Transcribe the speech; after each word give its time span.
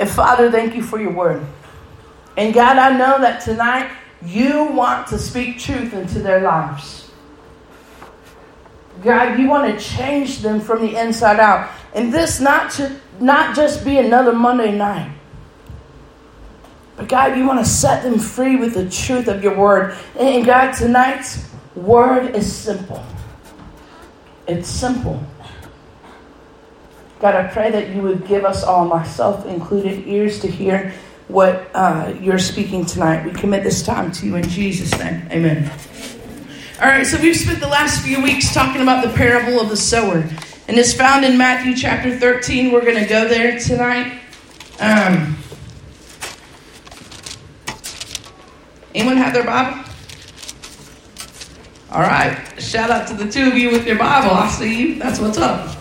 And 0.00 0.08
Father, 0.08 0.50
thank 0.50 0.74
you 0.74 0.82
for 0.82 0.98
your 0.98 1.12
word. 1.12 1.46
And 2.36 2.54
God, 2.54 2.78
I 2.78 2.96
know 2.96 3.20
that 3.20 3.42
tonight 3.42 3.90
you 4.24 4.64
want 4.64 5.06
to 5.08 5.18
speak 5.18 5.58
truth 5.58 5.92
into 5.92 6.20
their 6.20 6.40
lives. 6.40 7.10
God, 9.02 9.38
you 9.38 9.48
want 9.48 9.78
to 9.78 9.84
change 9.84 10.38
them 10.38 10.58
from 10.58 10.80
the 10.80 10.96
inside 10.96 11.38
out. 11.38 11.70
And 11.94 12.12
this 12.12 12.40
not 12.40 12.70
to 12.72 12.98
not 13.20 13.54
just 13.54 13.84
be 13.84 13.98
another 13.98 14.32
Monday 14.32 14.72
night. 14.72 15.12
But 16.96 17.08
God, 17.08 17.36
you 17.36 17.46
want 17.46 17.58
to 17.58 17.70
set 17.70 18.02
them 18.02 18.18
free 18.18 18.56
with 18.56 18.74
the 18.74 18.88
truth 18.88 19.28
of 19.28 19.42
your 19.42 19.56
word. 19.56 19.96
And 20.18 20.46
God, 20.46 20.72
tonight's 20.72 21.46
word 21.74 22.34
is 22.34 22.50
simple. 22.50 23.04
It's 24.46 24.68
simple. 24.68 25.22
God, 27.20 27.34
I 27.34 27.46
pray 27.48 27.70
that 27.70 27.90
you 27.94 28.00
would 28.00 28.26
give 28.26 28.46
us 28.46 28.64
all, 28.64 28.86
myself 28.86 29.44
included, 29.44 30.08
ears 30.08 30.40
to 30.40 30.48
hear 30.48 30.94
what 31.28 31.70
uh, 31.74 32.14
you're 32.18 32.38
speaking 32.38 32.86
tonight. 32.86 33.26
We 33.26 33.32
commit 33.32 33.62
this 33.62 33.82
time 33.82 34.10
to 34.12 34.26
you 34.26 34.36
in 34.36 34.48
Jesus' 34.48 34.98
name. 34.98 35.28
Amen. 35.30 35.70
All 36.80 36.88
right, 36.88 37.06
so 37.06 37.20
we've 37.20 37.36
spent 37.36 37.60
the 37.60 37.68
last 37.68 38.02
few 38.02 38.22
weeks 38.22 38.54
talking 38.54 38.80
about 38.80 39.04
the 39.06 39.12
parable 39.12 39.60
of 39.60 39.68
the 39.68 39.76
sower, 39.76 40.26
and 40.66 40.78
it's 40.78 40.94
found 40.94 41.26
in 41.26 41.36
Matthew 41.36 41.76
chapter 41.76 42.18
13. 42.18 42.72
We're 42.72 42.86
going 42.86 43.02
to 43.02 43.08
go 43.08 43.28
there 43.28 43.58
tonight. 43.58 44.18
Um, 44.80 45.36
anyone 48.94 49.18
have 49.18 49.34
their 49.34 49.44
Bible? 49.44 49.84
All 51.92 52.00
right, 52.00 52.38
shout 52.58 52.90
out 52.90 53.06
to 53.08 53.14
the 53.14 53.30
two 53.30 53.46
of 53.48 53.58
you 53.58 53.70
with 53.70 53.86
your 53.86 53.98
Bible. 53.98 54.30
I 54.30 54.48
see 54.48 54.94
you. 54.94 54.98
That's 54.98 55.20
what's 55.20 55.36
up. 55.36 55.79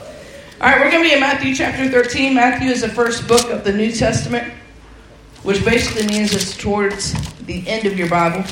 All 0.61 0.67
right, 0.67 0.81
we're 0.81 0.91
going 0.91 1.03
to 1.03 1.09
be 1.09 1.13
in 1.13 1.21
Matthew 1.21 1.55
chapter 1.55 1.87
13. 1.87 2.35
Matthew 2.35 2.69
is 2.69 2.81
the 2.81 2.89
first 2.89 3.29
book 3.29 3.49
of 3.49 3.63
the 3.63 3.71
New 3.71 3.93
Testament, 3.93 4.53
which 5.43 5.63
basically 5.63 6.05
means 6.07 6.33
it's 6.33 6.57
towards 6.57 7.13
the 7.45 7.65
end 7.65 7.85
of 7.85 7.97
your 7.97 8.09
Bible. 8.09 8.43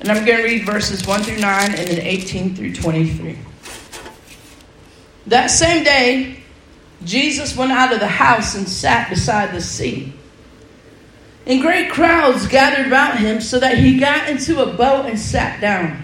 And 0.00 0.10
I'm 0.10 0.24
going 0.24 0.38
to 0.38 0.42
read 0.42 0.66
verses 0.66 1.06
1 1.06 1.22
through 1.22 1.38
9 1.38 1.74
and 1.76 1.88
then 1.88 2.00
18 2.00 2.56
through 2.56 2.74
23. 2.74 3.38
That 5.28 5.46
same 5.46 5.84
day, 5.84 6.40
Jesus 7.04 7.56
went 7.56 7.70
out 7.70 7.92
of 7.92 8.00
the 8.00 8.08
house 8.08 8.56
and 8.56 8.68
sat 8.68 9.10
beside 9.10 9.54
the 9.54 9.60
sea. 9.60 10.12
And 11.46 11.62
great 11.62 11.92
crowds 11.92 12.48
gathered 12.48 12.88
about 12.88 13.16
him 13.16 13.40
so 13.40 13.60
that 13.60 13.78
he 13.78 13.96
got 13.96 14.28
into 14.28 14.60
a 14.60 14.76
boat 14.76 15.06
and 15.06 15.20
sat 15.20 15.60
down. 15.60 16.03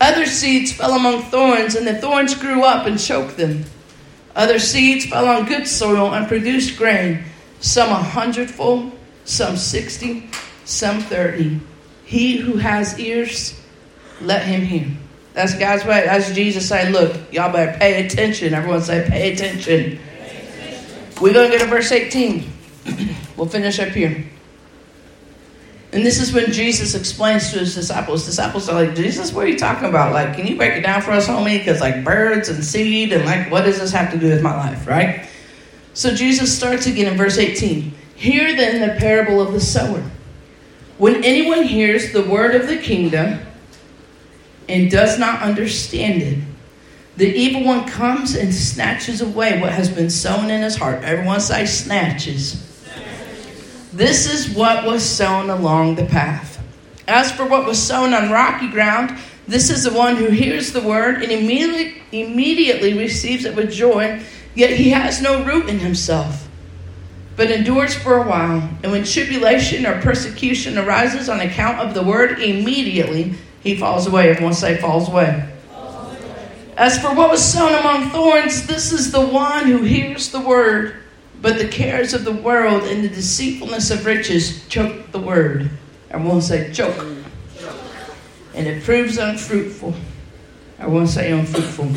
Other 0.00 0.24
seeds 0.24 0.72
fell 0.72 0.94
among 0.94 1.22
thorns, 1.24 1.74
and 1.74 1.86
the 1.86 1.94
thorns 1.94 2.34
grew 2.34 2.64
up 2.64 2.86
and 2.86 2.98
choked 2.98 3.36
them. 3.36 3.64
Other 4.34 4.58
seeds 4.58 5.04
fell 5.04 5.28
on 5.28 5.46
good 5.46 5.66
soil 5.66 6.14
and 6.14 6.26
produced 6.26 6.78
grain, 6.78 7.24
some 7.60 7.90
a 7.90 7.96
hundredfold, 7.96 8.92
some 9.24 9.56
sixty, 9.56 10.30
some 10.64 11.00
30. 11.00 11.60
He 12.04 12.38
who 12.38 12.56
has 12.56 12.98
ears, 12.98 13.60
let 14.20 14.44
him 14.44 14.62
hear. 14.62 14.86
That's 15.32 15.54
God's 15.58 15.84
way. 15.84 16.04
That's 16.04 16.32
Jesus 16.32 16.68
saying, 16.68 16.92
look, 16.92 17.32
y'all 17.32 17.52
better 17.52 17.78
pay 17.78 18.04
attention. 18.04 18.54
Everyone 18.54 18.80
say, 18.80 19.06
pay 19.08 19.32
attention. 19.32 19.98
Attention. 19.98 21.22
We're 21.22 21.32
going 21.32 21.50
to 21.50 21.58
go 21.58 21.64
to 21.64 21.70
verse 21.70 21.92
18. 21.92 22.50
we'll 23.36 23.48
finish 23.48 23.78
up 23.78 23.88
here. 23.88 24.24
And 25.92 26.06
this 26.06 26.20
is 26.20 26.32
when 26.32 26.52
Jesus 26.52 26.94
explains 26.94 27.50
to 27.50 27.58
his 27.58 27.74
disciples. 27.74 28.24
Disciples 28.24 28.68
are 28.68 28.84
like, 28.84 28.94
Jesus, 28.94 29.32
what 29.32 29.46
are 29.46 29.48
you 29.48 29.58
talking 29.58 29.88
about? 29.88 30.12
Like, 30.12 30.36
can 30.36 30.46
you 30.46 30.56
break 30.56 30.74
it 30.74 30.82
down 30.82 31.02
for 31.02 31.10
us, 31.10 31.26
homie? 31.26 31.58
Because, 31.58 31.80
like, 31.80 32.04
birds 32.04 32.48
and 32.48 32.64
seed, 32.64 33.12
and 33.12 33.24
like, 33.24 33.50
what 33.50 33.64
does 33.64 33.80
this 33.80 33.90
have 33.90 34.12
to 34.12 34.18
do 34.18 34.28
with 34.28 34.40
my 34.40 34.56
life, 34.56 34.86
right? 34.86 35.28
So 35.94 36.14
Jesus 36.14 36.56
starts 36.56 36.86
again 36.86 37.10
in 37.10 37.18
verse 37.18 37.38
18. 37.38 37.92
Hear 38.14 38.54
then 38.54 38.80
the 38.80 39.00
parable 39.00 39.40
of 39.40 39.52
the 39.52 39.60
sower. 39.60 40.08
When 40.98 41.24
anyone 41.24 41.64
hears 41.64 42.12
the 42.12 42.22
word 42.22 42.54
of 42.54 42.68
the 42.68 42.76
kingdom 42.76 43.40
and 44.68 44.90
does 44.90 45.18
not 45.18 45.42
understand 45.42 46.22
it, 46.22 46.38
the 47.16 47.26
evil 47.26 47.64
one 47.64 47.88
comes 47.88 48.36
and 48.36 48.54
snatches 48.54 49.20
away 49.20 49.60
what 49.60 49.72
has 49.72 49.90
been 49.90 50.10
sown 50.10 50.50
in 50.50 50.62
his 50.62 50.76
heart. 50.76 51.02
Everyone 51.02 51.40
say 51.40 51.66
snatches. 51.66 52.69
This 53.92 54.32
is 54.32 54.54
what 54.54 54.86
was 54.86 55.04
sown 55.04 55.50
along 55.50 55.96
the 55.96 56.06
path. 56.06 56.62
As 57.08 57.32
for 57.32 57.46
what 57.46 57.66
was 57.66 57.80
sown 57.80 58.14
on 58.14 58.30
rocky 58.30 58.68
ground, 58.68 59.18
this 59.48 59.70
is 59.70 59.82
the 59.82 59.92
one 59.92 60.16
who 60.16 60.26
hears 60.26 60.72
the 60.72 60.80
word 60.80 61.22
and 61.22 61.32
immediately, 61.32 62.02
immediately 62.12 62.94
receives 62.94 63.44
it 63.44 63.56
with 63.56 63.72
joy, 63.72 64.22
yet 64.54 64.70
he 64.70 64.90
has 64.90 65.20
no 65.20 65.44
root 65.44 65.68
in 65.68 65.80
himself 65.80 66.48
but 67.40 67.50
endures 67.50 67.94
for 67.94 68.18
a 68.18 68.28
while. 68.28 68.60
And 68.82 68.92
when 68.92 69.02
tribulation 69.02 69.86
or 69.86 69.98
persecution 70.02 70.76
arises 70.76 71.30
on 71.30 71.40
account 71.40 71.78
of 71.78 71.94
the 71.94 72.02
word, 72.02 72.38
immediately 72.38 73.32
he 73.62 73.76
falls 73.76 74.06
away. 74.06 74.28
Everyone 74.28 74.52
say, 74.52 74.76
falls 74.76 75.08
away. 75.08 75.48
As 76.76 77.00
for 77.00 77.14
what 77.14 77.30
was 77.30 77.42
sown 77.42 77.72
among 77.72 78.10
thorns, 78.10 78.66
this 78.66 78.92
is 78.92 79.10
the 79.10 79.24
one 79.24 79.64
who 79.64 79.82
hears 79.82 80.30
the 80.30 80.40
word, 80.40 80.99
but 81.42 81.58
the 81.58 81.68
cares 81.68 82.12
of 82.12 82.24
the 82.24 82.32
world 82.32 82.82
and 82.84 83.02
the 83.02 83.08
deceitfulness 83.08 83.90
of 83.90 84.04
riches 84.04 84.66
choke 84.68 85.10
the 85.12 85.20
word. 85.20 85.70
I 86.10 86.18
won't 86.18 86.42
say, 86.42 86.72
choke. 86.72 87.06
And 88.54 88.66
it 88.66 88.82
proves 88.82 89.16
unfruitful. 89.16 89.94
I 90.78 90.86
won't 90.86 91.08
say, 91.08 91.32
unfruitful. 91.32 91.92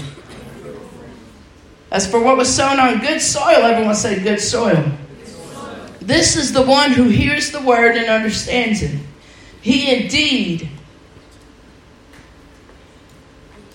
As 1.92 2.10
for 2.10 2.24
what 2.24 2.38
was 2.38 2.54
sown 2.54 2.80
on 2.80 3.00
good 3.00 3.22
soil, 3.22 3.64
everyone 3.64 3.96
say, 3.96 4.22
good 4.24 4.40
soil. 4.40 4.92
This 6.00 6.36
is 6.36 6.52
the 6.52 6.62
one 6.62 6.92
who 6.92 7.04
hears 7.04 7.52
the 7.52 7.62
word 7.62 7.96
and 7.96 8.08
understands 8.08 8.82
it. 8.82 9.00
He 9.62 10.04
indeed 10.04 10.70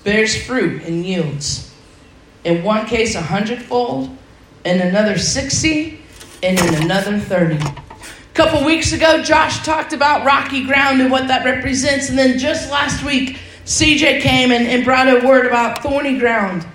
bears 0.04 0.40
fruit 0.44 0.82
and 0.82 1.06
yields. 1.06 1.74
In 2.44 2.62
one 2.62 2.86
case, 2.86 3.14
a 3.14 3.22
hundredfold, 3.22 4.17
in 4.68 4.86
another, 4.86 5.18
60, 5.18 6.00
and 6.42 6.58
in 6.58 6.82
another, 6.82 7.18
30. 7.18 7.56
A 7.56 7.74
couple 8.34 8.64
weeks 8.64 8.92
ago, 8.92 9.22
Josh 9.22 9.64
talked 9.64 9.92
about 9.92 10.24
rocky 10.24 10.64
ground 10.64 11.00
and 11.00 11.10
what 11.10 11.28
that 11.28 11.44
represents. 11.44 12.08
And 12.08 12.18
then 12.18 12.38
just 12.38 12.70
last 12.70 13.04
week, 13.04 13.38
CJ 13.64 14.20
came 14.20 14.52
and, 14.52 14.66
and 14.66 14.84
brought 14.84 15.08
a 15.08 15.26
word 15.26 15.46
about 15.46 15.82
thorny 15.82 16.18
ground. 16.18 16.66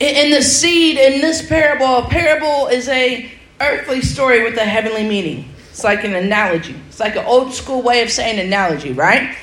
In 0.00 0.30
the 0.30 0.42
seed 0.42 0.96
in 0.96 1.20
this 1.20 1.46
parable, 1.46 1.98
a 1.98 2.08
parable 2.08 2.68
is 2.68 2.88
a 2.88 3.30
earthly 3.60 4.00
story 4.00 4.44
with 4.44 4.56
a 4.56 4.64
heavenly 4.64 5.08
meaning. 5.08 5.52
It's 5.70 5.84
like 5.84 6.04
an 6.04 6.14
analogy. 6.14 6.74
It's 6.88 7.00
like 7.00 7.16
an 7.16 7.24
old 7.24 7.52
school 7.52 7.82
way 7.82 8.02
of 8.02 8.10
saying 8.10 8.38
analogy, 8.38 8.92
right? 8.92 9.36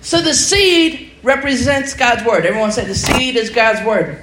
So 0.00 0.20
the 0.20 0.34
seed 0.34 1.12
represents 1.22 1.94
God's 1.94 2.24
word. 2.24 2.46
Everyone 2.46 2.72
say 2.72 2.86
the 2.86 2.94
seed 2.94 3.36
is 3.36 3.50
God's 3.50 3.84
word. 3.86 4.22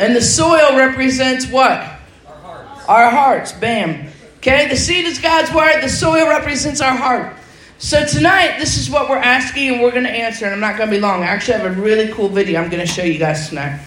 And 0.00 0.16
the 0.16 0.22
soil 0.22 0.78
represents 0.78 1.46
what? 1.46 1.78
Our 2.26 2.34
hearts. 2.34 2.88
Our 2.88 3.10
hearts. 3.10 3.52
Bam. 3.52 4.10
Okay, 4.38 4.66
the 4.68 4.76
seed 4.76 5.04
is 5.04 5.18
God's 5.18 5.52
word. 5.52 5.82
The 5.82 5.90
soil 5.90 6.26
represents 6.26 6.80
our 6.80 6.96
heart. 6.96 7.36
So 7.76 8.06
tonight, 8.06 8.56
this 8.58 8.78
is 8.78 8.88
what 8.88 9.10
we're 9.10 9.18
asking, 9.18 9.68
and 9.68 9.82
we're 9.82 9.90
going 9.90 10.04
to 10.04 10.10
answer. 10.10 10.46
And 10.46 10.54
I'm 10.54 10.60
not 10.60 10.78
going 10.78 10.88
to 10.88 10.96
be 10.96 11.00
long. 11.00 11.22
I 11.22 11.26
actually 11.26 11.58
have 11.58 11.76
a 11.76 11.78
really 11.78 12.10
cool 12.14 12.30
video 12.30 12.62
I'm 12.62 12.70
going 12.70 12.80
to 12.80 12.90
show 12.90 13.02
you 13.02 13.18
guys 13.18 13.50
tonight. 13.50 13.78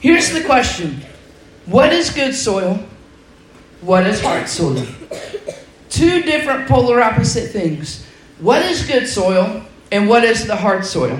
Here's 0.00 0.32
the 0.32 0.42
question: 0.42 1.02
What 1.66 1.92
is 1.92 2.10
good 2.10 2.34
soil? 2.34 2.84
What 3.80 4.08
is 4.08 4.20
heart 4.20 4.48
soil? 4.48 4.84
Two 5.88 6.22
different 6.22 6.68
polar 6.68 7.00
opposite 7.00 7.50
things. 7.50 8.04
What 8.40 8.62
is 8.62 8.84
good 8.84 9.06
soil 9.06 9.62
and 9.92 10.08
what 10.08 10.24
is 10.24 10.48
the 10.48 10.56
hard 10.56 10.84
soil? 10.84 11.16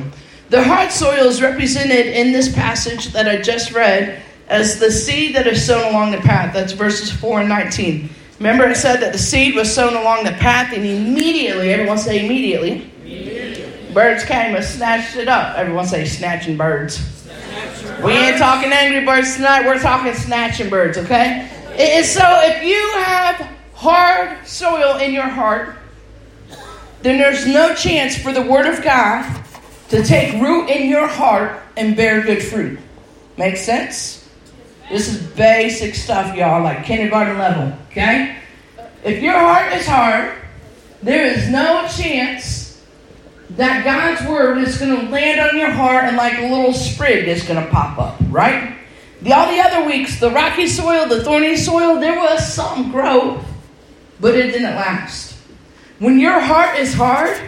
The 0.49 0.64
hard 0.64 0.91
soil 0.91 1.26
is 1.26 1.41
represented 1.41 2.06
in 2.06 2.32
this 2.32 2.52
passage 2.52 3.12
that 3.12 3.29
I 3.29 3.41
just 3.41 3.73
read 3.73 4.23
as 4.50 4.81
the 4.81 4.91
seed 4.91 5.37
that 5.37 5.47
is 5.47 5.64
sown 5.64 5.94
along 5.94 6.11
the 6.11 6.19
path. 6.19 6.52
That's 6.52 6.73
verses 6.73 7.11
4 7.11 7.41
and 7.41 7.49
19. 7.49 8.11
Remember, 8.38 8.67
I 8.67 8.73
said 8.73 9.00
that 9.00 9.12
the 9.12 9.19
seed 9.19 9.55
was 9.55 9.73
sown 9.73 9.94
along 9.94 10.25
the 10.25 10.32
path, 10.32 10.73
and 10.75 10.85
immediately, 10.85 11.73
everyone 11.73 11.99
say 11.99 12.25
immediately, 12.25 12.91
immediately. 13.00 13.94
birds 13.94 14.25
came 14.25 14.56
and 14.56 14.64
snatched 14.64 15.17
it 15.17 15.29
up. 15.29 15.56
Everyone 15.56 15.87
say 15.87 16.05
snatching 16.05 16.56
birds. 16.56 16.97
Snatch 16.97 18.02
We 18.02 18.12
ain't 18.12 18.38
talking 18.38 18.73
Angry 18.73 19.05
Birds 19.05 19.37
tonight. 19.37 19.67
We're 19.67 19.79
talking 19.79 20.14
snatching 20.14 20.69
birds, 20.69 20.99
okay? 20.99 21.49
And 21.79 22.05
so 22.05 22.23
if 22.25 22.64
you 22.64 23.02
have 23.05 23.49
hard 23.75 24.47
soil 24.47 24.97
in 24.97 25.12
your 25.12 25.29
heart, 25.29 25.76
then 27.02 27.19
there's 27.19 27.47
no 27.47 27.75
chance 27.75 28.19
for 28.19 28.32
the 28.32 28.43
Word 28.43 28.67
of 28.67 28.82
God 28.82 29.44
to 29.91 30.02
take 30.02 30.41
root 30.43 30.69
in 30.69 30.88
your 30.88 31.06
heart 31.06 31.62
and 31.76 31.97
bear 31.97 32.23
good 32.23 32.43
fruit. 32.43 32.79
Make 33.37 33.56
sense? 33.56 34.19
This 34.90 35.08
is 35.08 35.22
basic 35.34 35.94
stuff, 35.94 36.34
y'all, 36.34 36.64
like 36.64 36.84
kindergarten 36.84 37.38
level, 37.38 37.78
okay? 37.90 38.37
If 39.04 39.22
your 39.22 39.38
heart 39.38 39.72
is 39.72 39.87
hard, 39.87 40.34
there 41.00 41.26
is 41.26 41.48
no 41.48 41.87
chance 41.87 42.84
that 43.50 43.84
God's 43.84 44.28
Word 44.28 44.58
is 44.58 44.78
going 44.78 45.00
to 45.00 45.12
land 45.12 45.40
on 45.40 45.56
your 45.56 45.70
heart 45.70 46.04
and 46.04 46.16
like 46.16 46.38
a 46.38 46.42
little 46.42 46.72
sprig 46.72 47.28
is 47.28 47.44
going 47.44 47.64
to 47.64 47.70
pop 47.70 47.98
up, 47.98 48.16
right? 48.31 48.76
The, 49.22 49.32
all 49.32 49.48
the 49.48 49.60
other 49.60 49.87
weeks, 49.87 50.19
the 50.19 50.31
rocky 50.31 50.66
soil, 50.66 51.06
the 51.06 51.22
thorny 51.22 51.56
soil, 51.56 52.00
there 52.00 52.19
was 52.19 52.52
some 52.52 52.90
growth, 52.90 53.44
but 54.19 54.34
it 54.34 54.50
didn't 54.50 54.75
last. 54.75 55.38
When 56.00 56.19
your 56.19 56.40
heart 56.40 56.78
is 56.81 56.94
hard, 56.94 57.38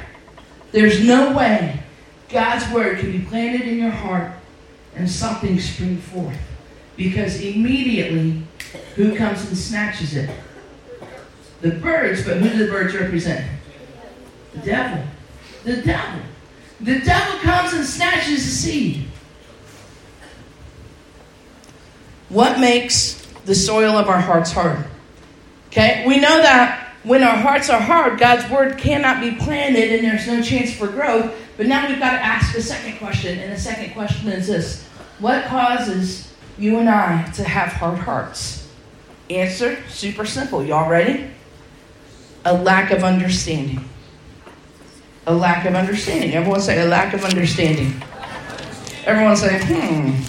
there's 0.70 1.04
no 1.04 1.36
way 1.36 1.82
God's 2.28 2.70
word 2.72 2.98
can 2.98 3.10
be 3.10 3.20
planted 3.20 3.62
in 3.62 3.78
your 3.78 3.90
heart 3.90 4.30
and 4.94 5.10
something 5.10 5.58
spring 5.58 5.98
forth. 5.98 6.38
Because 6.96 7.40
immediately, 7.40 8.42
who 8.94 9.16
comes 9.16 9.46
and 9.46 9.56
snatches 9.56 10.14
it? 10.14 10.30
The 11.60 11.70
birds, 11.70 12.24
but 12.24 12.38
who 12.38 12.50
do 12.50 12.66
the 12.66 12.70
birds 12.70 12.94
represent? 12.94 13.48
The 14.54 14.58
devil. 14.60 15.04
The 15.64 15.76
devil. 15.82 16.20
The 16.80 16.98
devil 17.00 17.38
comes 17.38 17.72
and 17.72 17.84
snatches 17.84 18.44
the 18.44 18.50
seed. 18.50 19.06
What 22.28 22.58
makes 22.58 23.24
the 23.44 23.54
soil 23.54 23.96
of 23.96 24.08
our 24.08 24.20
hearts 24.20 24.50
hard? 24.52 24.84
Okay, 25.68 26.04
we 26.06 26.18
know 26.18 26.42
that 26.42 26.94
when 27.04 27.22
our 27.22 27.36
hearts 27.36 27.70
are 27.70 27.80
hard, 27.80 28.18
God's 28.18 28.48
word 28.50 28.78
cannot 28.78 29.20
be 29.20 29.32
planted 29.32 29.92
and 29.92 30.04
there's 30.04 30.26
no 30.26 30.42
chance 30.42 30.74
for 30.74 30.86
growth. 30.86 31.32
But 31.56 31.66
now 31.66 31.88
we've 31.88 31.98
got 31.98 32.12
to 32.12 32.24
ask 32.24 32.56
a 32.56 32.62
second 32.62 32.98
question, 32.98 33.38
and 33.38 33.52
the 33.52 33.58
second 33.58 33.92
question 33.92 34.28
is 34.28 34.46
this 34.46 34.84
What 35.18 35.44
causes 35.44 36.31
you 36.62 36.78
and 36.78 36.88
I 36.88 37.24
to 37.32 37.42
have 37.42 37.72
hard 37.72 37.98
hearts? 37.98 38.68
Answer 39.28 39.82
super 39.88 40.24
simple. 40.24 40.64
Y'all 40.64 40.88
ready? 40.88 41.28
A 42.44 42.54
lack 42.54 42.92
of 42.92 43.02
understanding. 43.02 43.84
A 45.26 45.34
lack 45.34 45.66
of 45.66 45.74
understanding. 45.74 46.34
Everyone 46.34 46.60
say 46.60 46.80
a 46.80 46.86
lack 46.86 47.14
of 47.14 47.24
understanding. 47.24 48.00
Everyone 49.04 49.36
say, 49.36 49.58
hmm. 49.64 50.22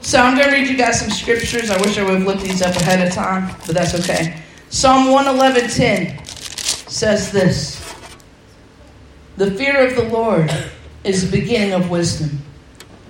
So 0.00 0.18
I'm 0.18 0.36
going 0.36 0.48
to 0.48 0.54
read 0.54 0.68
you 0.68 0.78
guys 0.78 1.00
some 1.00 1.10
scriptures. 1.10 1.70
I 1.70 1.78
wish 1.82 1.98
I 1.98 2.02
would 2.02 2.14
have 2.14 2.26
looked 2.26 2.42
these 2.42 2.62
up 2.62 2.74
ahead 2.76 3.06
of 3.06 3.12
time, 3.12 3.54
but 3.66 3.74
that's 3.74 3.94
okay. 4.00 4.40
Psalm 4.70 5.08
111:10 5.08 6.26
says 6.88 7.32
this. 7.32 7.82
The 9.36 9.50
fear 9.50 9.86
of 9.86 9.96
the 9.96 10.04
Lord 10.04 10.50
is 11.04 11.28
the 11.28 11.38
beginning 11.38 11.72
of 11.72 11.90
wisdom. 11.90 12.45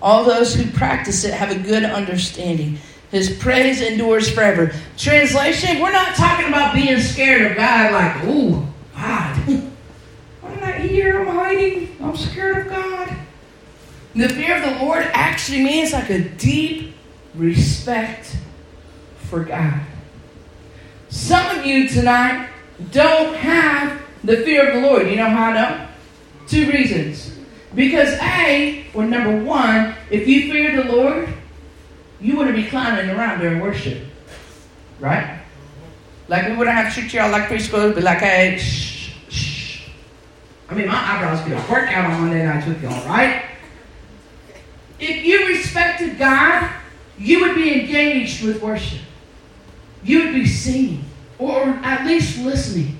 All 0.02 0.24
those 0.24 0.54
who 0.54 0.70
practice 0.70 1.24
it 1.24 1.34
have 1.34 1.50
a 1.50 1.58
good 1.58 1.84
understanding. 1.84 2.78
His 3.10 3.36
praise 3.38 3.80
endures 3.80 4.30
forever. 4.30 4.72
Translation, 4.96 5.80
we're 5.80 5.92
not 5.92 6.16
talking 6.16 6.48
about 6.48 6.74
being 6.74 7.00
scared 7.00 7.50
of 7.50 7.56
God 7.56 7.92
like, 7.92 8.24
ooh, 8.24 8.66
God. 8.94 9.48
I'm 10.44 10.60
not 10.60 10.74
here, 10.76 11.22
I'm 11.22 11.34
hiding, 11.34 11.96
I'm 12.00 12.16
scared 12.16 12.66
of 12.66 12.72
God. 12.72 13.16
The 14.14 14.28
fear 14.30 14.56
of 14.56 14.62
the 14.62 14.84
Lord 14.84 15.08
actually 15.12 15.62
means 15.62 15.92
like 15.92 16.10
a 16.10 16.20
deep 16.20 16.94
respect 17.34 18.36
for 19.18 19.44
God. 19.44 19.80
Some 21.08 21.58
of 21.58 21.66
you 21.66 21.88
tonight 21.88 22.48
don't 22.92 23.34
have 23.36 24.02
the 24.24 24.38
fear 24.38 24.68
of 24.68 24.74
the 24.74 24.88
Lord. 24.88 25.08
You 25.08 25.16
know 25.16 25.28
how 25.28 25.50
I 25.50 25.54
know? 25.54 25.88
Two 26.48 26.70
reasons. 26.70 27.35
Because 27.76 28.14
A, 28.22 28.86
or 28.94 29.04
number 29.04 29.44
one, 29.44 29.94
if 30.10 30.26
you 30.26 30.50
fear 30.50 30.82
the 30.82 30.90
Lord, 30.90 31.28
you 32.22 32.36
wouldn't 32.36 32.56
be 32.56 32.64
climbing 32.64 33.10
around 33.10 33.40
during 33.40 33.60
worship. 33.60 34.02
Right? 34.98 35.40
Like 36.28 36.48
we 36.48 36.56
wouldn't 36.56 36.74
have 36.74 36.92
to 36.94 37.16
y'all 37.16 37.30
like 37.30 37.48
preschool, 37.48 37.94
be 37.94 38.00
like, 38.00 38.18
hey, 38.18 38.56
shh, 38.58 39.12
shh. 39.28 39.88
I 40.70 40.74
mean, 40.74 40.88
my 40.88 40.94
eyebrows 40.94 41.46
get 41.46 41.52
a 41.52 41.70
workout 41.70 42.10
on 42.10 42.22
Monday 42.22 42.44
nights 42.44 42.66
with 42.66 42.82
y'all, 42.82 43.06
right? 43.06 43.44
If 44.98 45.22
you 45.22 45.46
respected 45.46 46.18
God, 46.18 46.70
you 47.18 47.40
would 47.40 47.54
be 47.54 47.80
engaged 47.80 48.42
with 48.42 48.62
worship. 48.62 49.00
You 50.02 50.24
would 50.24 50.34
be 50.34 50.46
singing, 50.46 51.04
or 51.38 51.62
at 51.62 52.06
least 52.06 52.38
listening. 52.42 52.98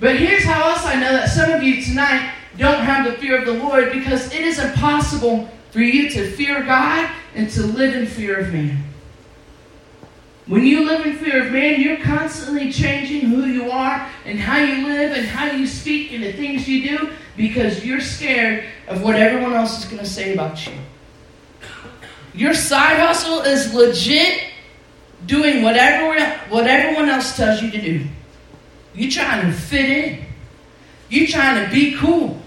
But 0.00 0.16
here's 0.16 0.44
how 0.44 0.70
else 0.70 0.86
I 0.86 0.94
know 0.94 1.12
that 1.12 1.28
some 1.28 1.50
of 1.50 1.62
you 1.62 1.82
tonight 1.82 2.32
don't 2.56 2.80
have 2.80 3.04
the 3.06 3.12
fear 3.18 3.38
of 3.38 3.46
the 3.46 3.52
Lord 3.52 3.92
because 3.92 4.32
it 4.32 4.40
is 4.40 4.58
impossible 4.58 5.48
for 5.70 5.80
you 5.80 6.10
to 6.10 6.30
fear 6.32 6.62
God 6.64 7.10
and 7.34 7.48
to 7.50 7.62
live 7.62 7.94
in 7.94 8.06
fear 8.06 8.38
of 8.38 8.52
man. 8.52 8.84
When 10.46 10.66
you 10.66 10.84
live 10.84 11.06
in 11.06 11.16
fear 11.16 11.46
of 11.46 11.52
man, 11.52 11.80
you're 11.80 11.98
constantly 11.98 12.72
changing 12.72 13.20
who 13.20 13.44
you 13.44 13.70
are 13.70 14.08
and 14.24 14.38
how 14.38 14.58
you 14.58 14.84
live 14.84 15.16
and 15.16 15.24
how 15.24 15.46
you 15.46 15.64
speak 15.64 16.12
and 16.12 16.24
the 16.24 16.32
things 16.32 16.68
you 16.68 16.98
do 16.98 17.10
because 17.36 17.84
you're 17.84 18.00
scared 18.00 18.64
of 18.88 19.00
what 19.02 19.14
everyone 19.14 19.52
else 19.52 19.78
is 19.78 19.84
going 19.84 20.02
to 20.02 20.08
say 20.08 20.34
about 20.34 20.66
you. 20.66 20.72
Your 22.34 22.54
side 22.54 22.98
hustle 22.98 23.42
is 23.42 23.72
legit 23.72 24.42
doing 25.26 25.62
whatever 25.62 26.18
what 26.48 26.66
everyone 26.66 27.08
else 27.08 27.36
tells 27.36 27.62
you 27.62 27.70
to 27.70 27.80
do. 27.80 28.06
You're 28.94 29.10
trying 29.10 29.46
to 29.46 29.52
fit 29.52 29.88
in. 29.88 30.24
You're 31.08 31.28
trying 31.28 31.64
to 31.64 31.72
be 31.72 31.94
cool. 31.96 32.39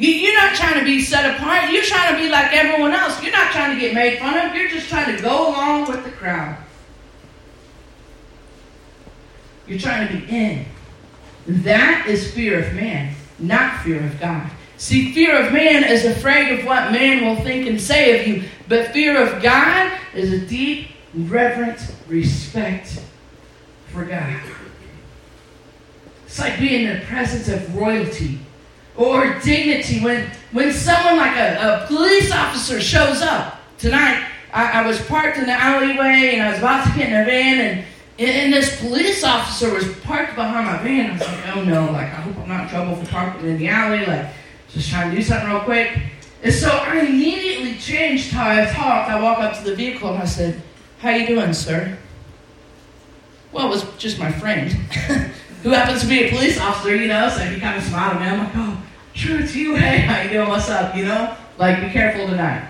You, 0.00 0.30
are 0.30 0.34
not 0.34 0.56
trying 0.56 0.78
to 0.78 0.84
be 0.84 1.02
set 1.02 1.36
apart. 1.36 1.70
You're 1.70 1.84
trying 1.84 2.14
to 2.14 2.22
be 2.22 2.30
like 2.30 2.54
everyone 2.54 2.92
else. 2.92 3.22
You're 3.22 3.32
not 3.32 3.52
trying 3.52 3.74
to 3.74 3.80
get 3.80 3.94
made 3.94 4.18
fun 4.18 4.34
of. 4.38 4.56
You're 4.56 4.70
just 4.70 4.88
trying 4.88 5.14
to 5.14 5.22
go 5.22 5.50
along 5.50 5.90
with 5.90 6.04
the 6.04 6.10
crowd. 6.10 6.56
You're 9.66 9.78
trying 9.78 10.08
to 10.08 10.26
be 10.26 10.34
in. 10.34 10.64
That 11.46 12.06
is 12.08 12.32
fear 12.32 12.64
of 12.64 12.74
man, 12.74 13.14
not 13.38 13.82
fear 13.82 14.02
of 14.02 14.18
God. 14.18 14.50
See, 14.78 15.12
fear 15.12 15.38
of 15.38 15.52
man 15.52 15.84
is 15.84 16.06
afraid 16.06 16.58
of 16.58 16.64
what 16.64 16.92
man 16.92 17.26
will 17.26 17.36
think 17.44 17.68
and 17.68 17.78
say 17.78 18.18
of 18.18 18.26
you, 18.26 18.48
but 18.68 18.92
fear 18.92 19.22
of 19.22 19.42
God 19.42 19.92
is 20.14 20.32
a 20.32 20.46
deep, 20.46 20.88
reverent 21.14 21.78
respect 22.08 23.02
for 23.88 24.06
God. 24.06 24.40
It's 26.24 26.38
like 26.38 26.58
being 26.58 26.86
in 26.86 26.98
the 26.98 27.04
presence 27.04 27.48
of 27.48 27.76
royalty 27.76 28.38
or 29.00 29.38
dignity. 29.40 30.00
When, 30.00 30.30
when 30.52 30.72
someone 30.72 31.16
like 31.16 31.36
a, 31.36 31.84
a 31.84 31.86
police 31.86 32.30
officer 32.30 32.80
shows 32.80 33.22
up 33.22 33.60
tonight, 33.78 34.26
I, 34.52 34.82
I, 34.82 34.86
was 34.86 35.00
parked 35.06 35.38
in 35.38 35.46
the 35.46 35.52
alleyway 35.52 36.34
and 36.34 36.42
I 36.42 36.50
was 36.50 36.58
about 36.58 36.86
to 36.86 36.98
get 36.98 37.08
in 37.08 37.14
a 37.14 37.24
van 37.24 37.60
and, 37.60 37.86
and 38.18 38.52
this 38.52 38.78
police 38.80 39.24
officer 39.24 39.72
was 39.72 39.88
parked 40.00 40.34
behind 40.34 40.66
my 40.66 40.78
van. 40.82 41.10
I 41.10 41.12
was 41.14 41.22
like, 41.22 41.56
oh 41.56 41.64
no, 41.64 41.86
like 41.86 42.08
I 42.08 42.20
hope 42.20 42.36
I'm 42.36 42.48
not 42.48 42.64
in 42.64 42.68
trouble 42.68 42.96
for 42.96 43.10
parking 43.10 43.48
in 43.48 43.56
the 43.56 43.68
alley, 43.68 44.04
like 44.04 44.26
just 44.68 44.90
trying 44.90 45.10
to 45.10 45.16
do 45.16 45.22
something 45.22 45.48
real 45.48 45.60
quick. 45.60 45.98
And 46.42 46.52
so 46.52 46.68
I 46.68 47.00
immediately 47.00 47.76
changed 47.76 48.32
how 48.32 48.50
I 48.50 48.66
talked. 48.66 49.10
I 49.10 49.20
walked 49.20 49.40
up 49.40 49.56
to 49.58 49.70
the 49.70 49.76
vehicle 49.76 50.10
and 50.10 50.22
I 50.22 50.26
said, 50.26 50.60
how 50.98 51.10
you 51.10 51.26
doing, 51.26 51.54
sir? 51.54 51.96
Well, 53.52 53.66
it 53.66 53.70
was 53.70 53.84
just 53.96 54.18
my 54.18 54.30
friend, 54.30 54.70
who 55.62 55.70
happens 55.70 56.02
to 56.02 56.06
be 56.06 56.24
a 56.24 56.30
police 56.30 56.58
officer, 56.60 56.94
you 56.94 57.08
know, 57.08 57.28
so 57.28 57.40
he 57.40 57.60
kind 57.60 57.76
of 57.76 57.82
smiled 57.84 58.16
at 58.16 58.20
me. 58.20 58.26
I'm 58.28 58.38
like, 58.38 58.52
oh, 58.54 58.69
sure, 59.20 59.40
it's 59.40 59.54
you. 59.54 59.74
Hey, 59.80 59.98
how 59.98 60.22
you 60.22 60.30
doing? 60.30 60.48
What's 60.48 60.68
up? 60.68 60.96
You 60.96 61.04
know? 61.04 61.36
Like, 61.58 61.80
be 61.80 61.90
careful 61.90 62.26
tonight. 62.26 62.66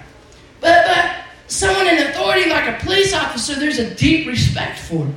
But, 0.61 0.87
but 0.87 1.17
someone 1.47 1.87
in 1.87 1.99
authority 2.09 2.51
like 2.51 2.69
a 2.69 2.85
police 2.85 3.15
officer, 3.15 3.55
there's 3.55 3.79
a 3.79 3.95
deep 3.95 4.27
respect 4.27 4.79
for. 4.79 5.09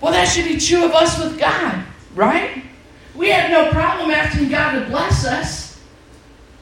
Well, 0.00 0.12
that 0.12 0.26
should 0.26 0.46
be 0.46 0.58
true 0.58 0.84
of 0.84 0.92
us 0.92 1.18
with 1.18 1.38
God, 1.38 1.84
right? 2.14 2.64
We 3.14 3.30
have 3.30 3.50
no 3.50 3.70
problem 3.70 4.10
asking 4.10 4.48
God 4.48 4.78
to 4.78 4.86
bless 4.86 5.26
us, 5.26 5.80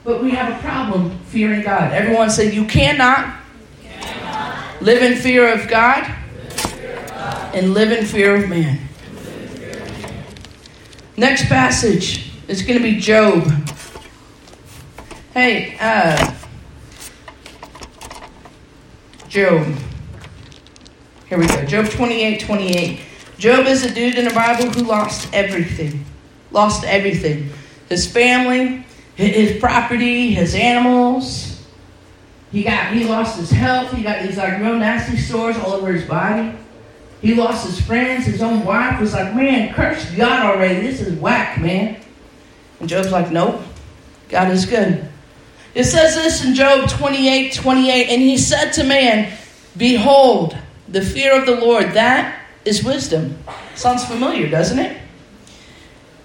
but 0.02 0.22
we 0.22 0.30
have 0.30 0.56
a 0.56 0.60
problem 0.60 1.18
fearing 1.24 1.62
God. 1.62 1.92
Everyone 1.92 2.30
say, 2.30 2.52
You 2.52 2.64
cannot 2.66 3.40
Live 4.80 5.02
in 5.02 5.18
fear 5.18 5.52
of 5.52 5.68
God 5.68 6.10
and 7.52 7.74
live 7.74 7.92
in 7.92 8.06
fear 8.06 8.34
of 8.34 8.48
man. 8.48 8.78
Next 11.18 11.48
passage 11.48 12.29
is 12.50 12.62
going 12.62 12.76
to 12.76 12.83
be 12.83 12.99
Job. 12.99 13.45
Hey, 15.33 15.76
uh, 15.80 16.35
Job. 19.28 19.73
Here 21.28 21.38
we 21.38 21.47
go. 21.47 21.64
Job 21.64 21.87
28 21.87 22.40
28. 22.40 23.00
Job 23.38 23.66
is 23.66 23.85
a 23.85 23.95
dude 23.95 24.16
in 24.16 24.25
the 24.25 24.35
Bible 24.35 24.69
who 24.69 24.83
lost 24.83 25.33
everything. 25.33 26.04
Lost 26.50 26.83
everything. 26.83 27.50
His 27.88 28.11
family, 28.11 28.85
his 29.14 29.61
property, 29.61 30.35
his 30.35 30.57
animals. 30.57 31.64
He 32.50 32.64
got 32.64 32.92
he 32.92 33.04
lost 33.04 33.38
his 33.38 33.52
health. 33.52 33.92
He 33.92 34.02
got 34.02 34.26
these 34.26 34.37
like 34.37 34.59
real 34.59 34.76
nasty 34.76 35.19
sores 35.19 35.57
all 35.57 35.75
over 35.75 35.92
his 35.92 36.04
body. 36.04 36.52
He 37.23 37.35
lost 37.35 37.64
his 37.64 37.80
friends. 37.80 38.26
His 38.26 38.42
own 38.42 38.64
wife 38.64 38.99
was 39.00 39.12
like, 39.12 39.37
"Man, 39.37 39.73
curse 39.73 40.11
God 40.16 40.47
already. 40.47 40.80
This 40.80 41.00
is 41.00 41.16
whack, 41.21 41.61
man." 41.61 42.00
And 42.80 42.88
Job's 42.88 43.12
like, 43.12 43.30
"Nope, 43.30 43.62
God 44.28 44.50
is 44.50 44.64
good." 44.64 45.04
It 45.75 45.84
says 45.84 46.16
this 46.16 46.44
in 46.44 46.54
Job 46.54 46.88
28, 46.88 47.52
28, 47.52 48.08
and 48.08 48.20
he 48.20 48.37
said 48.37 48.72
to 48.72 48.84
man, 48.84 49.28
"Behold, 49.76 50.56
the 50.88 51.02
fear 51.02 51.38
of 51.38 51.46
the 51.46 51.54
Lord 51.54 51.92
that 51.92 52.34
is 52.64 52.82
wisdom." 52.82 53.38
Sounds 53.75 54.04
familiar, 54.04 54.49
doesn't 54.49 54.78
it? 54.78 54.96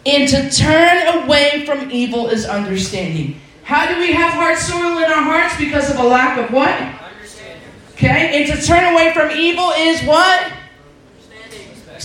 And 0.05 0.27
to 0.29 0.50
turn 0.50 1.24
away 1.24 1.65
from 1.65 1.91
evil 1.91 2.29
is 2.29 2.45
understanding. 2.45 3.39
How 3.63 3.88
do 3.91 4.00
we 4.00 4.13
have 4.13 4.33
heart 4.33 4.59
sorrow 4.59 4.97
in 5.00 5.05
our 5.05 5.24
hearts? 5.24 5.57
Because 5.57 5.89
of 5.89 5.97
a 5.97 6.03
lack 6.03 6.38
of 6.38 6.51
what? 6.51 6.69
Understanding. 6.69 7.62
Okay, 7.95 8.38
and 8.38 8.51
to 8.51 8.65
turn 8.65 8.93
away 8.93 9.12
from 9.13 9.31
evil 9.31 9.71
is 9.71 10.01
what? 10.03 10.51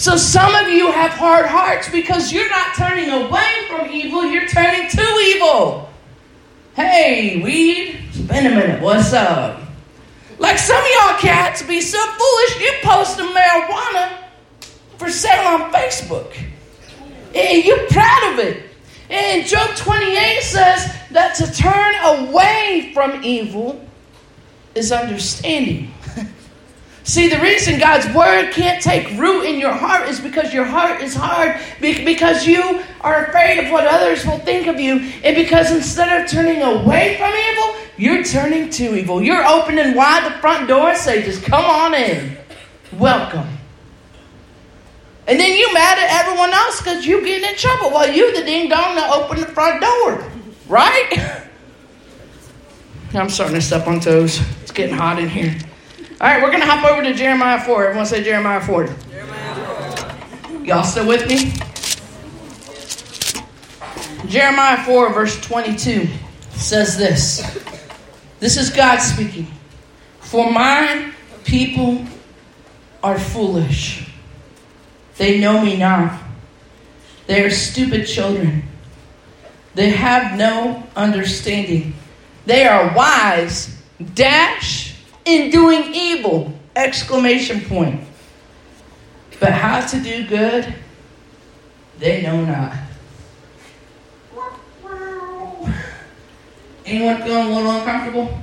So 0.01 0.17
some 0.17 0.55
of 0.55 0.67
you 0.69 0.91
have 0.91 1.11
hard 1.11 1.45
hearts 1.45 1.91
because 1.91 2.33
you're 2.33 2.49
not 2.49 2.75
turning 2.75 3.11
away 3.11 3.67
from 3.69 3.91
evil, 3.91 4.25
you're 4.25 4.49
turning 4.49 4.89
to 4.89 5.03
evil. 5.03 5.91
Hey, 6.75 7.43
weed, 7.43 8.01
it's 8.09 8.19
a 8.19 8.23
minute, 8.23 8.81
what's 8.81 9.13
up? 9.13 9.61
Like 10.39 10.57
some 10.57 10.83
of 10.83 10.89
y'all 10.91 11.19
cats 11.19 11.63
be 11.63 11.83
so 11.83 11.99
foolish, 11.99 12.61
you 12.63 12.73
post 12.83 13.21
a 13.21 13.25
marijuana 13.25 14.17
for 14.97 15.11
sale 15.11 15.47
on 15.49 15.71
Facebook. 15.71 16.35
And 17.35 17.63
you're 17.63 17.87
proud 17.89 18.33
of 18.33 18.39
it. 18.39 18.71
And 19.11 19.47
Job 19.47 19.77
28 19.77 20.41
says 20.41 20.97
that 21.11 21.35
to 21.35 21.53
turn 21.53 21.95
away 22.03 22.91
from 22.95 23.23
evil 23.23 23.87
is 24.75 24.93
understanding. 24.93 25.93
See, 27.11 27.27
the 27.27 27.41
reason 27.41 27.81
God's 27.81 28.07
word 28.15 28.53
can't 28.53 28.81
take 28.81 29.19
root 29.19 29.43
in 29.43 29.59
your 29.59 29.73
heart 29.73 30.09
is 30.09 30.21
because 30.21 30.55
your 30.55 30.65
heart 30.65 31.03
is 31.03 31.13
hard, 31.13 31.61
because 31.81 32.47
you 32.47 32.85
are 33.01 33.25
afraid 33.25 33.59
of 33.59 33.73
what 33.73 33.85
others 33.85 34.25
will 34.25 34.39
think 34.39 34.69
of 34.69 34.79
you, 34.79 35.01
and 35.25 35.35
because 35.35 35.73
instead 35.73 36.23
of 36.23 36.31
turning 36.31 36.63
away 36.63 37.17
from 37.19 37.33
evil, 37.35 37.75
you're 37.97 38.23
turning 38.23 38.71
to 38.71 38.97
evil. 38.97 39.21
You're 39.21 39.45
opening 39.45 39.97
wide 39.97 40.25
the 40.25 40.39
front 40.39 40.69
door 40.69 40.95
say, 40.95 41.25
just 41.25 41.43
come 41.43 41.65
on 41.65 41.95
in. 41.95 42.37
Welcome. 42.93 43.59
And 45.27 45.41
then 45.41 45.59
you 45.59 45.75
mad 45.75 45.99
at 45.99 46.25
everyone 46.25 46.53
else 46.53 46.79
because 46.79 47.05
you 47.05 47.25
getting 47.25 47.49
in 47.51 47.57
trouble 47.57 47.91
while 47.91 48.09
you 48.09 48.33
the 48.39 48.45
ding 48.45 48.69
dong 48.69 48.95
that 48.95 49.13
opened 49.13 49.43
the 49.43 49.47
front 49.47 49.81
door. 49.81 50.31
Right? 50.69 51.49
I'm 53.15 53.29
starting 53.29 53.57
to 53.57 53.61
step 53.61 53.89
on 53.89 53.99
toes. 53.99 54.41
It's 54.63 54.71
getting 54.71 54.95
hot 54.95 55.19
in 55.19 55.29
here. 55.29 55.57
All 56.21 56.27
right, 56.27 56.43
we're 56.43 56.51
going 56.51 56.61
to 56.61 56.67
hop 56.67 56.85
over 56.85 57.03
to 57.03 57.15
Jeremiah 57.15 57.59
4. 57.65 57.87
Everyone 57.87 58.05
say 58.05 58.23
Jeremiah 58.23 58.61
4. 58.61 58.89
Jeremiah 59.09 60.35
4. 60.49 60.67
Y'all 60.67 60.85
still 60.85 61.09
with 61.09 61.27
me? 61.27 61.51
Jeremiah 64.29 64.85
4, 64.85 65.15
verse 65.15 65.41
22 65.41 66.07
says 66.51 66.99
this. 66.99 67.41
This 68.39 68.59
is 68.59 68.69
God 68.69 68.99
speaking. 68.99 69.47
For 70.21 70.53
my 70.53 71.11
people 71.45 72.05
are 73.03 73.19
foolish. 73.19 74.13
They 75.17 75.41
know 75.41 75.65
me 75.65 75.79
not. 75.79 76.21
They 77.29 77.43
are 77.43 77.51
stupid 77.51 78.07
children. 78.07 78.65
They 79.75 79.89
have 79.89 80.37
no 80.37 80.87
understanding. 80.95 81.95
They 82.45 82.67
are 82.67 82.95
wise, 82.95 83.75
dash, 84.13 84.90
in 85.31 85.51
doing 85.51 85.95
evil, 85.95 86.53
exclamation 86.75 87.61
point. 87.63 88.01
But 89.39 89.53
how 89.53 89.87
to 89.87 90.01
do 90.01 90.27
good, 90.27 90.75
they 91.99 92.23
know 92.23 92.45
not. 92.45 92.77
Anyone 96.85 97.23
feeling 97.23 97.47
a 97.47 97.55
little 97.55 97.71
uncomfortable? 97.71 98.39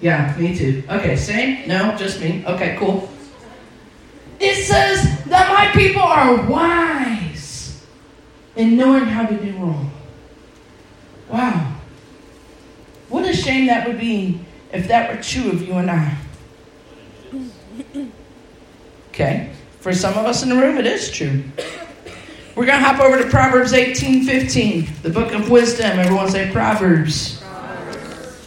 Yeah, 0.00 0.36
me 0.38 0.56
too. 0.56 0.84
Okay, 0.88 1.16
same? 1.16 1.66
No, 1.66 1.96
just 1.96 2.20
me. 2.20 2.44
Okay, 2.46 2.76
cool. 2.78 3.08
It 4.38 4.64
says 4.64 5.24
that 5.24 5.52
my 5.52 5.70
people 5.78 6.02
are 6.02 6.36
wise 6.46 7.82
in 8.56 8.76
knowing 8.76 9.04
how 9.04 9.26
to 9.26 9.36
do 9.36 9.52
wrong. 9.56 9.90
Wow. 11.28 11.76
What 13.08 13.28
a 13.28 13.34
shame 13.34 13.66
that 13.66 13.86
would 13.88 13.98
be 13.98 14.40
if 14.74 14.88
that 14.88 15.14
were 15.14 15.22
true 15.22 15.50
of 15.50 15.62
you 15.62 15.74
and 15.74 15.90
I. 15.90 16.16
Okay? 19.10 19.52
For 19.80 19.92
some 19.94 20.18
of 20.18 20.26
us 20.26 20.42
in 20.42 20.48
the 20.48 20.56
room, 20.56 20.76
it 20.78 20.86
is 20.86 21.10
true. 21.10 21.44
We're 22.56 22.66
going 22.66 22.78
to 22.78 22.84
hop 22.84 23.00
over 23.00 23.22
to 23.22 23.28
Proverbs 23.28 23.72
18 23.72 24.24
15, 24.24 24.88
the 25.02 25.10
book 25.10 25.32
of 25.32 25.50
wisdom. 25.50 25.98
Everyone 25.98 26.30
say 26.30 26.50
Proverbs. 26.52 27.40
Proverbs. 27.40 28.38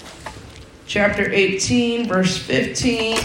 Chapter 0.86 1.31
18, 1.31 2.07
verse 2.07 2.38
15. 2.38 3.17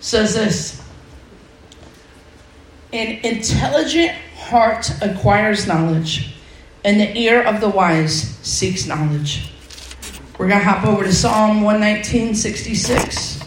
says 0.00 0.34
this 0.34 0.81
An 2.92 3.20
intelligent 3.24 4.12
heart 4.36 4.90
acquires 5.00 5.66
knowledge, 5.66 6.34
and 6.84 7.00
the 7.00 7.16
ear 7.16 7.42
of 7.42 7.62
the 7.62 7.68
wise 7.70 8.36
seeks 8.42 8.86
knowledge. 8.86 9.50
We're 10.38 10.48
going 10.48 10.60
to 10.60 10.64
hop 10.64 10.86
over 10.86 11.02
to 11.02 11.12
Psalm 11.12 11.62
119, 11.62 12.34
66. 12.34 13.40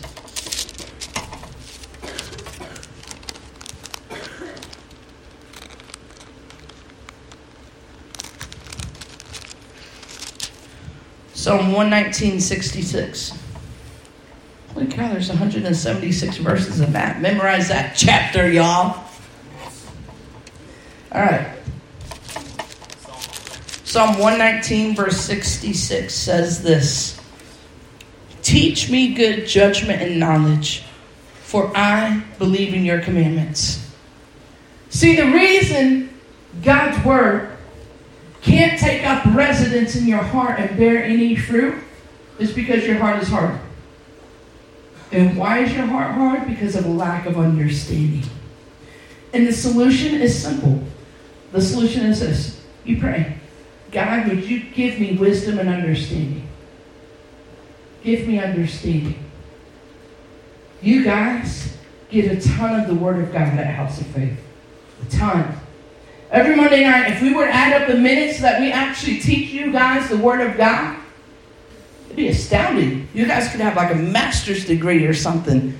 Psalm 11.33 11.71
119, 11.71 12.39
66. 12.39 13.37
Holy 14.73 14.87
cow, 14.87 15.09
there's 15.09 15.29
176 15.29 16.37
verses 16.37 16.79
in 16.79 16.93
that. 16.93 17.21
Memorize 17.21 17.67
that 17.67 17.95
chapter, 17.95 18.49
y'all. 18.49 19.04
All 21.15 21.21
right. 21.21 21.47
Psalm 23.85 24.19
119, 24.19 24.97
verse 24.97 25.15
66 25.21 26.13
says 26.13 26.61
this 26.61 27.17
Teach 28.41 28.89
me 28.89 29.13
good 29.13 29.47
judgment 29.47 30.01
and 30.01 30.19
knowledge, 30.19 30.83
for 31.41 31.71
I 31.73 32.21
believe 32.37 32.73
in 32.73 32.83
your 32.83 32.99
commandments. 32.99 33.89
See, 34.89 35.15
the 35.15 35.27
reason 35.27 36.09
God's 36.61 37.01
word 37.05 37.55
can't 38.41 38.77
take 38.77 39.05
up 39.05 39.23
residence 39.33 39.95
in 39.95 40.07
your 40.07 40.21
heart 40.21 40.59
and 40.59 40.77
bear 40.77 41.01
any 41.01 41.37
fruit 41.37 41.81
is 42.39 42.51
because 42.51 42.85
your 42.85 42.97
heart 42.97 43.23
is 43.23 43.29
hard. 43.29 43.57
And 45.13 45.37
why 45.37 45.59
is 45.59 45.73
your 45.73 45.85
heart 45.85 46.13
hard? 46.13 46.45
Because 46.45 46.75
of 46.75 46.85
a 46.85 46.89
lack 46.89 47.25
of 47.25 47.37
understanding. 47.37 48.29
And 49.31 49.47
the 49.47 49.53
solution 49.53 50.15
is 50.15 50.37
simple. 50.37 50.83
The 51.55 51.61
solution 51.61 52.07
is 52.07 52.19
this 52.19 52.61
you 52.83 52.99
pray, 52.99 53.37
God, 53.89 54.27
would 54.27 54.43
you 54.43 54.59
give 54.59 54.99
me 54.99 55.15
wisdom 55.15 55.57
and 55.57 55.69
understanding? 55.69 56.45
Give 58.03 58.27
me 58.27 58.39
understanding. 58.39 59.17
You 60.81 61.05
guys 61.05 61.77
get 62.09 62.29
a 62.29 62.49
ton 62.49 62.81
of 62.81 62.87
the 62.87 62.93
Word 62.93 63.23
of 63.23 63.31
God 63.31 63.57
at 63.57 63.73
House 63.73 64.01
of 64.01 64.07
Faith. 64.07 64.37
A 65.01 65.09
ton. 65.09 65.57
Every 66.29 66.57
Monday 66.57 66.83
night, 66.83 67.13
if 67.13 67.21
we 67.21 67.33
were 67.33 67.45
to 67.45 67.53
add 67.53 67.81
up 67.81 67.87
the 67.87 67.97
minutes 67.97 68.41
that 68.41 68.59
we 68.59 68.71
actually 68.71 69.19
teach 69.19 69.51
you 69.51 69.71
guys 69.71 70.09
the 70.09 70.17
Word 70.17 70.41
of 70.41 70.57
God, 70.57 70.99
It'd 72.07 72.17
be 72.17 72.27
astounding. 72.27 73.07
You 73.13 73.25
guys 73.25 73.49
could 73.49 73.61
have 73.61 73.77
like 73.77 73.93
a 73.93 73.97
master's 73.97 74.65
degree 74.65 75.05
or 75.05 75.13
something. 75.13 75.77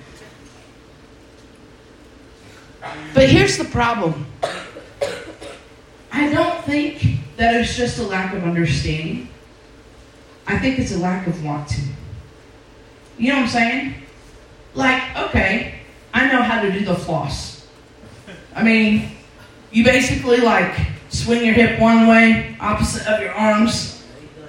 But 3.13 3.29
here's 3.29 3.57
the 3.57 3.65
problem 3.65 4.25
I 6.15 6.29
don't 6.33 6.63
think 6.63 7.19
that 7.35 7.55
it's 7.55 7.75
just 7.75 7.99
a 7.99 8.03
lack 8.03 8.33
of 8.33 8.45
understanding. 8.45 9.27
I 10.47 10.57
think 10.57 10.79
it's 10.79 10.93
a 10.93 10.97
lack 10.97 11.27
of 11.27 11.43
wanting. 11.43 11.93
You 13.17 13.33
know 13.33 13.39
what 13.39 13.43
I'm 13.43 13.49
saying? 13.49 13.95
Like, 14.75 15.03
okay, 15.17 15.75
I 16.13 16.31
know 16.31 16.41
how 16.41 16.61
to 16.61 16.71
do 16.71 16.85
the 16.85 16.95
floss. 16.95 17.67
I 18.55 18.63
mean, 18.63 19.11
you 19.71 19.83
basically 19.83 20.37
like 20.37 20.73
swing 21.09 21.43
your 21.45 21.53
hip 21.53 21.81
one 21.81 22.07
way, 22.07 22.55
opposite 22.61 23.05
of 23.07 23.19
your 23.19 23.33
arms, 23.33 24.01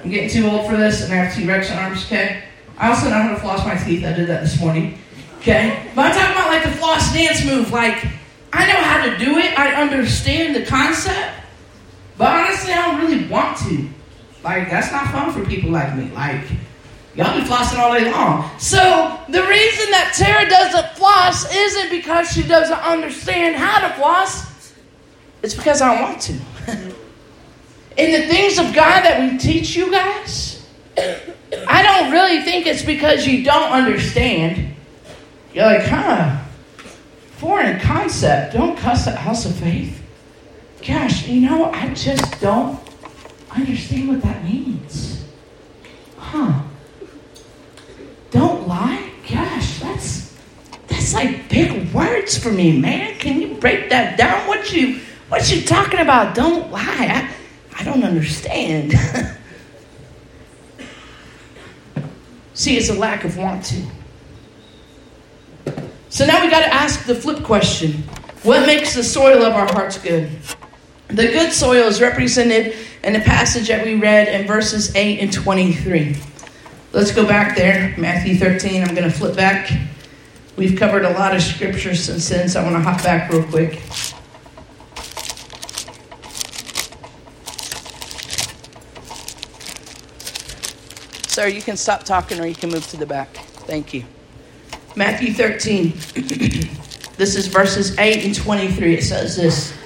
I'm 0.04 0.10
getting 0.10 0.30
too 0.30 0.48
old 0.48 0.70
for 0.70 0.76
this, 0.76 1.02
and 1.02 1.12
I 1.12 1.16
have 1.16 1.34
T-Rex 1.34 1.68
arms, 1.72 2.04
okay? 2.04 2.44
I 2.78 2.90
also 2.90 3.10
know 3.10 3.16
how 3.16 3.30
to 3.30 3.40
floss 3.40 3.66
my 3.66 3.74
teeth. 3.74 4.04
I 4.04 4.12
did 4.12 4.28
that 4.28 4.42
this 4.42 4.60
morning, 4.60 5.00
okay? 5.38 5.90
But 5.96 6.06
I'm 6.06 6.12
talking 6.12 6.32
about 6.32 6.48
like 6.48 6.62
the 6.62 6.78
floss 6.78 7.12
dance 7.12 7.44
move, 7.44 7.72
like 7.72 8.06
I 8.52 8.72
know 8.72 8.80
how 8.80 9.04
to 9.04 9.18
do 9.18 9.38
it. 9.38 9.58
I 9.58 9.82
understand 9.82 10.54
the 10.54 10.64
concept. 10.64 11.42
But 12.18 12.28
honestly, 12.28 12.72
I 12.72 12.86
don't 12.86 13.00
really 13.00 13.28
want 13.28 13.58
to. 13.58 13.88
Like, 14.42 14.70
that's 14.70 14.92
not 14.92 15.10
fun 15.10 15.32
for 15.32 15.48
people 15.48 15.70
like 15.70 15.94
me. 15.96 16.10
Like, 16.10 16.40
y'all 17.14 17.38
be 17.38 17.44
flossing 17.46 17.78
all 17.78 17.92
day 17.92 18.10
long. 18.10 18.48
So, 18.58 19.20
the 19.28 19.42
reason 19.42 19.90
that 19.90 20.14
Tara 20.16 20.48
doesn't 20.48 20.96
floss 20.96 21.52
isn't 21.54 21.90
because 21.90 22.30
she 22.30 22.42
doesn't 22.42 22.78
understand 22.78 23.56
how 23.56 23.86
to 23.86 23.94
floss, 23.94 24.72
it's 25.42 25.54
because 25.54 25.82
I 25.82 25.94
don't 25.94 26.02
want 26.02 26.22
to. 26.22 26.32
In 27.96 28.12
the 28.12 28.28
things 28.28 28.58
of 28.58 28.74
God 28.74 29.02
that 29.02 29.20
we 29.20 29.38
teach 29.38 29.74
you 29.74 29.90
guys, 29.90 30.66
I 31.66 31.82
don't 31.82 32.12
really 32.12 32.42
think 32.42 32.66
it's 32.66 32.82
because 32.82 33.26
you 33.26 33.42
don't 33.42 33.70
understand. 33.70 34.74
You're 35.52 35.66
like, 35.66 35.86
huh, 35.86 36.42
foreign 37.32 37.80
concept. 37.80 38.54
Don't 38.54 38.76
cuss 38.76 39.06
at 39.06 39.16
House 39.16 39.46
of 39.46 39.56
Faith. 39.56 40.02
Gosh, 40.86 41.26
you 41.26 41.40
know, 41.40 41.70
I 41.72 41.92
just 41.94 42.40
don't 42.40 42.78
understand 43.50 44.08
what 44.08 44.22
that 44.22 44.44
means. 44.44 45.24
Huh. 46.16 46.62
Don't 48.30 48.68
lie? 48.68 49.10
Gosh, 49.28 49.80
that's 49.80 50.36
that's 50.86 51.12
like 51.12 51.48
big 51.48 51.92
words 51.92 52.38
for 52.38 52.52
me, 52.52 52.78
man. 52.78 53.18
Can 53.18 53.40
you 53.40 53.56
break 53.56 53.90
that 53.90 54.16
down? 54.16 54.46
What 54.46 54.72
you 54.72 55.00
what 55.28 55.50
you 55.50 55.62
talking 55.62 55.98
about? 55.98 56.36
Don't 56.36 56.70
lie. 56.70 56.82
I, 56.84 57.30
I 57.80 57.84
don't 57.84 58.04
understand. 58.04 58.92
See, 62.54 62.76
it's 62.76 62.90
a 62.90 62.94
lack 62.94 63.24
of 63.24 63.36
want 63.36 63.64
to. 63.64 63.82
So 66.10 66.24
now 66.24 66.44
we 66.44 66.50
got 66.50 66.60
to 66.60 66.72
ask 66.72 67.06
the 67.06 67.14
flip 67.14 67.42
question 67.42 68.04
What 68.44 68.66
makes 68.66 68.94
the 68.94 69.02
soil 69.02 69.42
of 69.42 69.52
our 69.52 69.66
hearts 69.72 69.98
good? 69.98 70.30
The 71.08 71.28
good 71.28 71.52
soil 71.52 71.86
is 71.86 72.00
represented 72.00 72.76
in 73.04 73.12
the 73.12 73.20
passage 73.20 73.68
that 73.68 73.86
we 73.86 73.94
read 73.94 74.26
in 74.28 74.46
verses 74.46 74.94
8 74.96 75.20
and 75.20 75.32
23. 75.32 76.16
Let's 76.92 77.12
go 77.12 77.24
back 77.26 77.56
there, 77.56 77.94
Matthew 77.96 78.36
13. 78.36 78.82
I'm 78.82 78.94
going 78.94 79.08
to 79.08 79.16
flip 79.16 79.36
back. 79.36 79.70
We've 80.56 80.76
covered 80.76 81.04
a 81.04 81.10
lot 81.10 81.36
of 81.36 81.42
scriptures 81.42 82.02
since 82.02 82.28
then, 82.28 82.48
so 82.48 82.60
I 82.60 82.64
want 82.64 82.74
to 82.76 82.80
hop 82.80 83.04
back 83.04 83.30
real 83.30 83.44
quick. 83.44 83.80
Sir, 91.28 91.46
you 91.48 91.62
can 91.62 91.76
stop 91.76 92.02
talking 92.02 92.40
or 92.40 92.46
you 92.46 92.54
can 92.54 92.70
move 92.70 92.86
to 92.88 92.96
the 92.96 93.06
back. 93.06 93.28
Thank 93.68 93.94
you. 93.94 94.04
Matthew 94.96 95.34
13. 95.34 95.92
this 97.16 97.36
is 97.36 97.46
verses 97.46 97.96
8 97.98 98.24
and 98.24 98.34
23. 98.34 98.94
It 98.94 99.02
says 99.04 99.36
this 99.36 99.76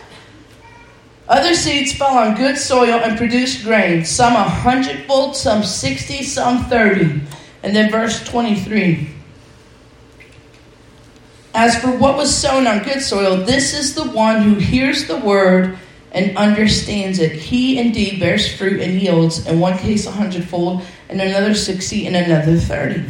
Other 1.30 1.54
seeds 1.54 1.92
fell 1.92 2.18
on 2.18 2.34
good 2.34 2.58
soil 2.58 2.98
and 2.98 3.16
produced 3.16 3.62
grain, 3.62 4.04
some 4.04 4.34
a 4.34 4.42
hundredfold, 4.42 5.36
some 5.36 5.62
60, 5.62 6.24
some 6.24 6.64
30. 6.64 7.20
And 7.62 7.74
then 7.74 7.88
verse 7.88 8.24
23. 8.24 9.08
As 11.54 11.80
for 11.80 11.96
what 11.96 12.16
was 12.16 12.36
sown 12.36 12.66
on 12.66 12.82
good 12.82 13.00
soil, 13.00 13.36
this 13.36 13.78
is 13.78 13.94
the 13.94 14.10
one 14.10 14.42
who 14.42 14.56
hears 14.56 15.06
the 15.06 15.18
word 15.18 15.78
and 16.10 16.36
understands 16.36 17.20
it. 17.20 17.30
He 17.30 17.78
indeed 17.78 18.18
bears 18.18 18.52
fruit 18.52 18.80
and 18.80 19.00
yields, 19.00 19.46
in 19.46 19.60
one 19.60 19.78
case 19.78 20.06
a 20.06 20.10
hundredfold, 20.10 20.82
and 21.08 21.20
another 21.20 21.54
60, 21.54 22.08
and 22.08 22.16
another 22.16 22.56
30. 22.56 23.04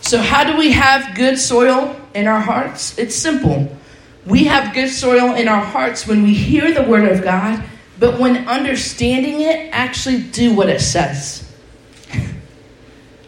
So, 0.00 0.18
how 0.18 0.44
do 0.44 0.56
we 0.56 0.72
have 0.72 1.14
good 1.14 1.38
soil 1.38 1.94
in 2.14 2.26
our 2.26 2.40
hearts? 2.40 2.98
It's 2.98 3.14
simple. 3.14 3.68
We 4.26 4.44
have 4.44 4.74
good 4.74 4.88
soil 4.88 5.34
in 5.34 5.48
our 5.48 5.64
hearts 5.64 6.06
when 6.06 6.22
we 6.22 6.32
hear 6.34 6.72
the 6.72 6.82
Word 6.82 7.10
of 7.10 7.24
God, 7.24 7.62
but 7.98 8.20
when 8.20 8.48
understanding 8.48 9.40
it, 9.40 9.70
actually 9.72 10.22
do 10.22 10.54
what 10.54 10.68
it 10.68 10.80
says. 10.80 11.48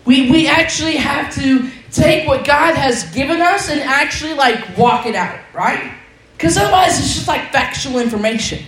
We, 0.05 0.31
we 0.31 0.47
actually 0.47 0.97
have 0.97 1.35
to 1.37 1.71
take 1.91 2.29
what 2.29 2.45
God 2.45 2.75
has 2.75 3.05
given 3.13 3.41
us 3.41 3.71
and 3.71 3.81
actually 3.81 4.35
like 4.35 4.77
walk 4.77 5.07
it 5.07 5.15
out, 5.15 5.39
right? 5.55 5.95
Because 6.37 6.57
otherwise 6.57 6.99
it's 6.99 7.15
just 7.15 7.29
like 7.29 7.53
factual 7.53 7.99
information. 7.99 8.63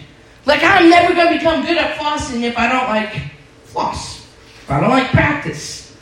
Like 0.46 0.62
I'm 0.62 0.88
never 0.88 1.14
going 1.14 1.33
to 1.33 1.38
become 1.38 1.64
good 1.64 1.77
at 1.77 1.96
flossing 1.98 2.42
if 2.42 2.57
I 2.57 2.70
don't 2.70 2.88
like 2.88 3.31
floss. 3.64 4.24
If 4.62 4.70
I 4.70 4.81
don't 4.81 4.90
like 4.90 5.11
practice. 5.11 5.94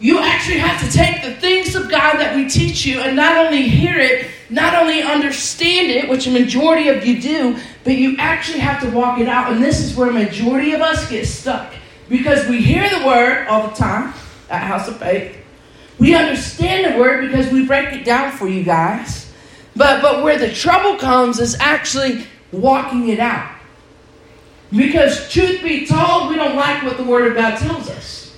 You 0.00 0.20
actually 0.20 0.58
have 0.58 0.80
to 0.80 0.96
take 0.96 1.22
the 1.22 1.34
things 1.40 1.74
of 1.74 1.90
God 1.90 2.18
that 2.18 2.34
we 2.34 2.48
teach 2.48 2.86
you 2.86 3.00
and 3.00 3.16
not 3.16 3.36
only 3.36 3.68
hear 3.68 3.98
it, 3.98 4.30
not 4.50 4.74
only 4.74 5.02
understand 5.02 5.90
it, 5.90 6.08
which 6.08 6.26
a 6.26 6.30
majority 6.30 6.88
of 6.88 7.04
you 7.04 7.20
do, 7.20 7.58
but 7.84 7.94
you 7.94 8.16
actually 8.18 8.60
have 8.60 8.80
to 8.82 8.90
walk 8.90 9.18
it 9.18 9.28
out. 9.28 9.52
And 9.52 9.62
this 9.62 9.80
is 9.80 9.94
where 9.94 10.08
a 10.08 10.12
majority 10.12 10.72
of 10.72 10.80
us 10.80 11.08
get 11.10 11.26
stuck. 11.26 11.74
Because 12.08 12.48
we 12.48 12.62
hear 12.62 12.88
the 12.88 13.06
word 13.06 13.46
all 13.48 13.68
the 13.68 13.74
time 13.74 14.14
at 14.48 14.62
House 14.62 14.88
of 14.88 14.98
Faith. 14.98 15.36
We 15.98 16.14
understand 16.14 16.94
the 16.94 16.98
word 16.98 17.28
because 17.28 17.52
we 17.52 17.66
break 17.66 17.92
it 17.92 18.04
down 18.04 18.32
for 18.32 18.48
you 18.48 18.62
guys. 18.62 19.30
But 19.76 20.00
but 20.00 20.22
where 20.22 20.38
the 20.38 20.52
trouble 20.52 20.98
comes 20.98 21.38
is 21.38 21.56
actually 21.60 22.26
walking 22.50 23.08
it 23.08 23.20
out. 23.20 23.54
Because 24.70 25.30
truth 25.30 25.62
be 25.62 25.86
told, 25.86 26.30
we 26.30 26.36
don't 26.36 26.56
like 26.56 26.82
what 26.82 26.96
the 26.96 27.04
word 27.04 27.28
of 27.28 27.34
God 27.34 27.58
tells 27.58 27.88
us. 27.88 28.36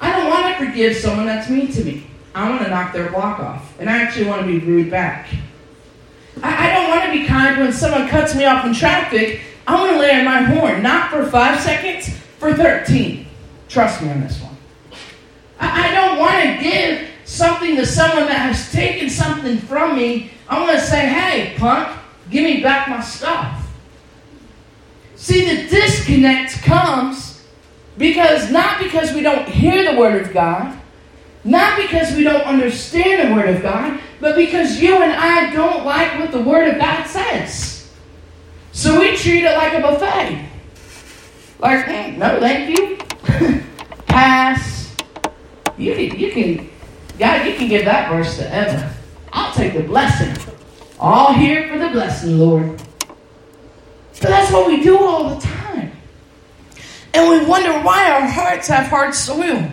I 0.00 0.12
don't 0.12 0.28
want 0.28 0.58
to 0.58 0.66
forgive 0.66 0.96
someone 0.96 1.26
that's 1.26 1.48
mean 1.48 1.70
to 1.72 1.84
me. 1.84 2.06
I 2.34 2.50
want 2.50 2.62
to 2.62 2.70
knock 2.70 2.92
their 2.92 3.10
block 3.10 3.38
off. 3.38 3.78
And 3.78 3.88
I 3.88 4.02
actually 4.02 4.26
want 4.26 4.42
to 4.42 4.46
be 4.46 4.58
rude 4.58 4.90
back. 4.90 5.28
I, 6.42 6.70
I 6.70 6.74
don't 6.74 6.88
want 6.88 7.04
to 7.04 7.12
be 7.12 7.26
kind 7.26 7.60
when 7.60 7.72
someone 7.72 8.08
cuts 8.08 8.34
me 8.34 8.44
off 8.44 8.64
in 8.64 8.74
traffic. 8.74 9.40
I 9.66 9.74
want 9.80 9.92
to 9.92 9.98
lay 9.98 10.18
on 10.18 10.24
my 10.24 10.42
horn, 10.42 10.82
not 10.82 11.10
for 11.10 11.24
five 11.26 11.60
seconds, 11.60 12.16
for 12.38 12.52
13. 12.52 13.26
Trust 13.68 14.02
me 14.02 14.10
on 14.10 14.20
this 14.20 14.40
one. 14.42 14.56
I, 15.60 15.88
I 15.88 15.94
don't 15.94 16.18
want 16.18 16.42
to 16.42 16.62
give 16.62 17.08
something 17.24 17.76
to 17.76 17.86
someone 17.86 18.26
that 18.26 18.52
has 18.52 18.70
taken 18.72 19.08
something 19.08 19.58
from 19.58 19.96
me. 19.96 20.32
I 20.48 20.60
want 20.60 20.78
to 20.78 20.84
say, 20.84 21.06
hey, 21.06 21.54
punk, 21.56 21.88
give 22.30 22.44
me 22.44 22.62
back 22.62 22.88
my 22.88 23.00
stuff. 23.00 23.60
See, 25.16 25.44
the 25.44 25.68
disconnect 25.68 26.62
comes 26.62 27.42
because 27.96 28.50
not 28.50 28.78
because 28.78 29.14
we 29.14 29.22
don't 29.22 29.48
hear 29.48 29.90
the 29.90 29.98
Word 29.98 30.20
of 30.20 30.34
God, 30.34 30.78
not 31.44 31.76
because 31.76 32.14
we 32.16 32.24
don't 32.24 32.42
understand 32.42 33.30
the 33.30 33.34
Word 33.34 33.54
of 33.54 33.62
God, 33.62 34.00
but 34.20 34.34
because 34.34 34.80
you 34.80 35.02
and 35.02 35.12
I 35.12 35.52
don't 35.52 35.84
like 35.84 36.18
what 36.18 36.32
the 36.32 36.40
Word 36.40 36.68
of 36.68 36.80
God 36.80 37.06
says. 37.06 37.90
So 38.72 38.98
we 38.98 39.16
treat 39.16 39.44
it 39.44 39.56
like 39.56 39.74
a 39.74 39.80
buffet. 39.80 40.48
Like, 41.58 41.86
mm, 41.86 42.16
no, 42.16 42.40
thank 42.40 42.76
you. 42.76 42.98
Pass. 44.06 44.96
You 45.76 45.94
can, 45.94 46.18
you 46.18 46.32
can, 46.32 46.70
God, 47.18 47.46
you 47.46 47.54
can 47.54 47.68
give 47.68 47.84
that 47.84 48.10
verse 48.10 48.36
to 48.38 48.48
Emma. 48.48 48.94
I'll 49.32 49.52
take 49.52 49.74
the 49.74 49.82
blessing. 49.82 50.34
All 50.98 51.32
here 51.32 51.68
for 51.68 51.78
the 51.78 51.88
blessing, 51.88 52.38
Lord. 52.38 52.82
But 54.20 54.30
that's 54.30 54.50
what 54.50 54.66
we 54.66 54.82
do 54.82 54.98
all 54.98 55.34
the 55.34 55.40
time. 55.40 55.92
And 57.12 57.28
we 57.28 57.46
wonder 57.46 57.72
why 57.80 58.10
our 58.10 58.26
hearts 58.26 58.68
have 58.68 58.86
hard 58.86 59.14
soil. 59.14 59.70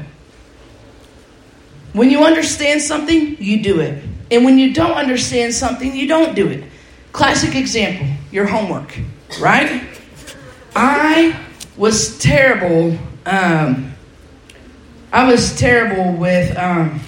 When 1.93 2.09
you 2.09 2.23
understand 2.23 2.81
something, 2.81 3.41
you 3.41 3.61
do 3.61 3.79
it. 3.79 4.03
And 4.31 4.45
when 4.45 4.57
you 4.57 4.73
don't 4.73 4.93
understand 4.93 5.53
something, 5.53 5.95
you 5.95 6.07
don't 6.07 6.35
do 6.35 6.47
it. 6.47 6.63
Classic 7.11 7.55
example 7.55 8.07
your 8.31 8.45
homework, 8.45 8.97
right? 9.39 9.83
I 10.75 11.37
was 11.75 12.17
terrible. 12.19 12.97
Um, 13.25 13.93
I 15.11 15.29
was 15.29 15.57
terrible 15.57 16.13
with, 16.13 16.57
um, 16.57 17.01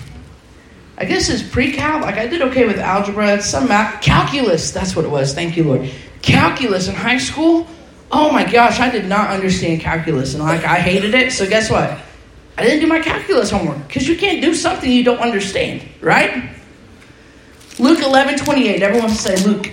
I 0.97 1.05
guess 1.05 1.29
it's 1.29 1.41
pre-cal. 1.41 2.01
Like 2.01 2.17
I 2.17 2.27
did 2.27 2.41
okay 2.41 2.67
with 2.67 2.77
algebra, 2.77 3.41
some 3.41 3.69
math, 3.69 4.01
calculus. 4.01 4.71
That's 4.71 4.95
what 4.95 5.05
it 5.05 5.11
was. 5.11 5.33
Thank 5.33 5.55
you, 5.55 5.63
Lord. 5.63 5.89
Calculus 6.21 6.89
in 6.89 6.95
high 6.95 7.17
school. 7.17 7.67
Oh 8.11 8.31
my 8.31 8.49
gosh, 8.49 8.79
I 8.79 8.91
did 8.91 9.05
not 9.05 9.31
understand 9.31 9.81
calculus, 9.81 10.35
and 10.35 10.43
like 10.43 10.63
I 10.65 10.77
hated 10.77 11.15
it. 11.15 11.31
So 11.31 11.49
guess 11.49 11.71
what? 11.71 11.97
I 12.57 12.63
didn't 12.63 12.81
do 12.81 12.87
my 12.87 12.99
calculus 12.99 13.49
homework 13.49 13.87
because 13.87 14.07
you 14.07 14.15
can't 14.15 14.41
do 14.41 14.53
something 14.53 14.91
you 14.91 15.03
don't 15.03 15.19
understand, 15.19 15.83
right? 16.01 16.49
Luke 17.79 17.99
11, 17.99 18.37
28. 18.37 18.83
Everyone 18.83 19.09
say 19.09 19.35
Luke. 19.43 19.67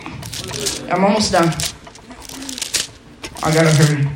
I'm 0.90 1.04
almost 1.04 1.32
done. 1.32 1.48
I 3.42 3.52
gotta 3.54 3.70
hurry. 3.70 4.10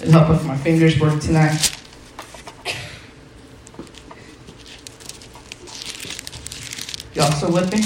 It'll 0.00 0.12
help 0.12 0.30
if 0.30 0.46
my 0.46 0.56
fingers 0.56 0.98
work 0.98 1.20
tonight. 1.20 1.76
Y'all 7.14 7.30
still 7.32 7.52
with 7.52 7.70
me? 7.70 7.80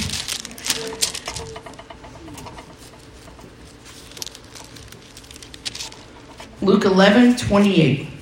Luke 6.64 6.85
11, 6.85 7.37
28. 7.37 8.13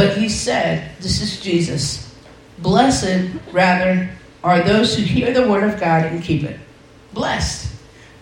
But 0.00 0.16
he 0.16 0.30
said, 0.30 0.96
This 1.00 1.20
is 1.20 1.40
Jesus. 1.40 2.16
Blessed, 2.60 3.28
rather, 3.52 4.08
are 4.42 4.62
those 4.62 4.96
who 4.96 5.02
hear 5.02 5.30
the 5.30 5.46
word 5.46 5.62
of 5.62 5.78
God 5.78 6.06
and 6.06 6.24
keep 6.24 6.42
it. 6.42 6.58
Blessed. 7.12 7.70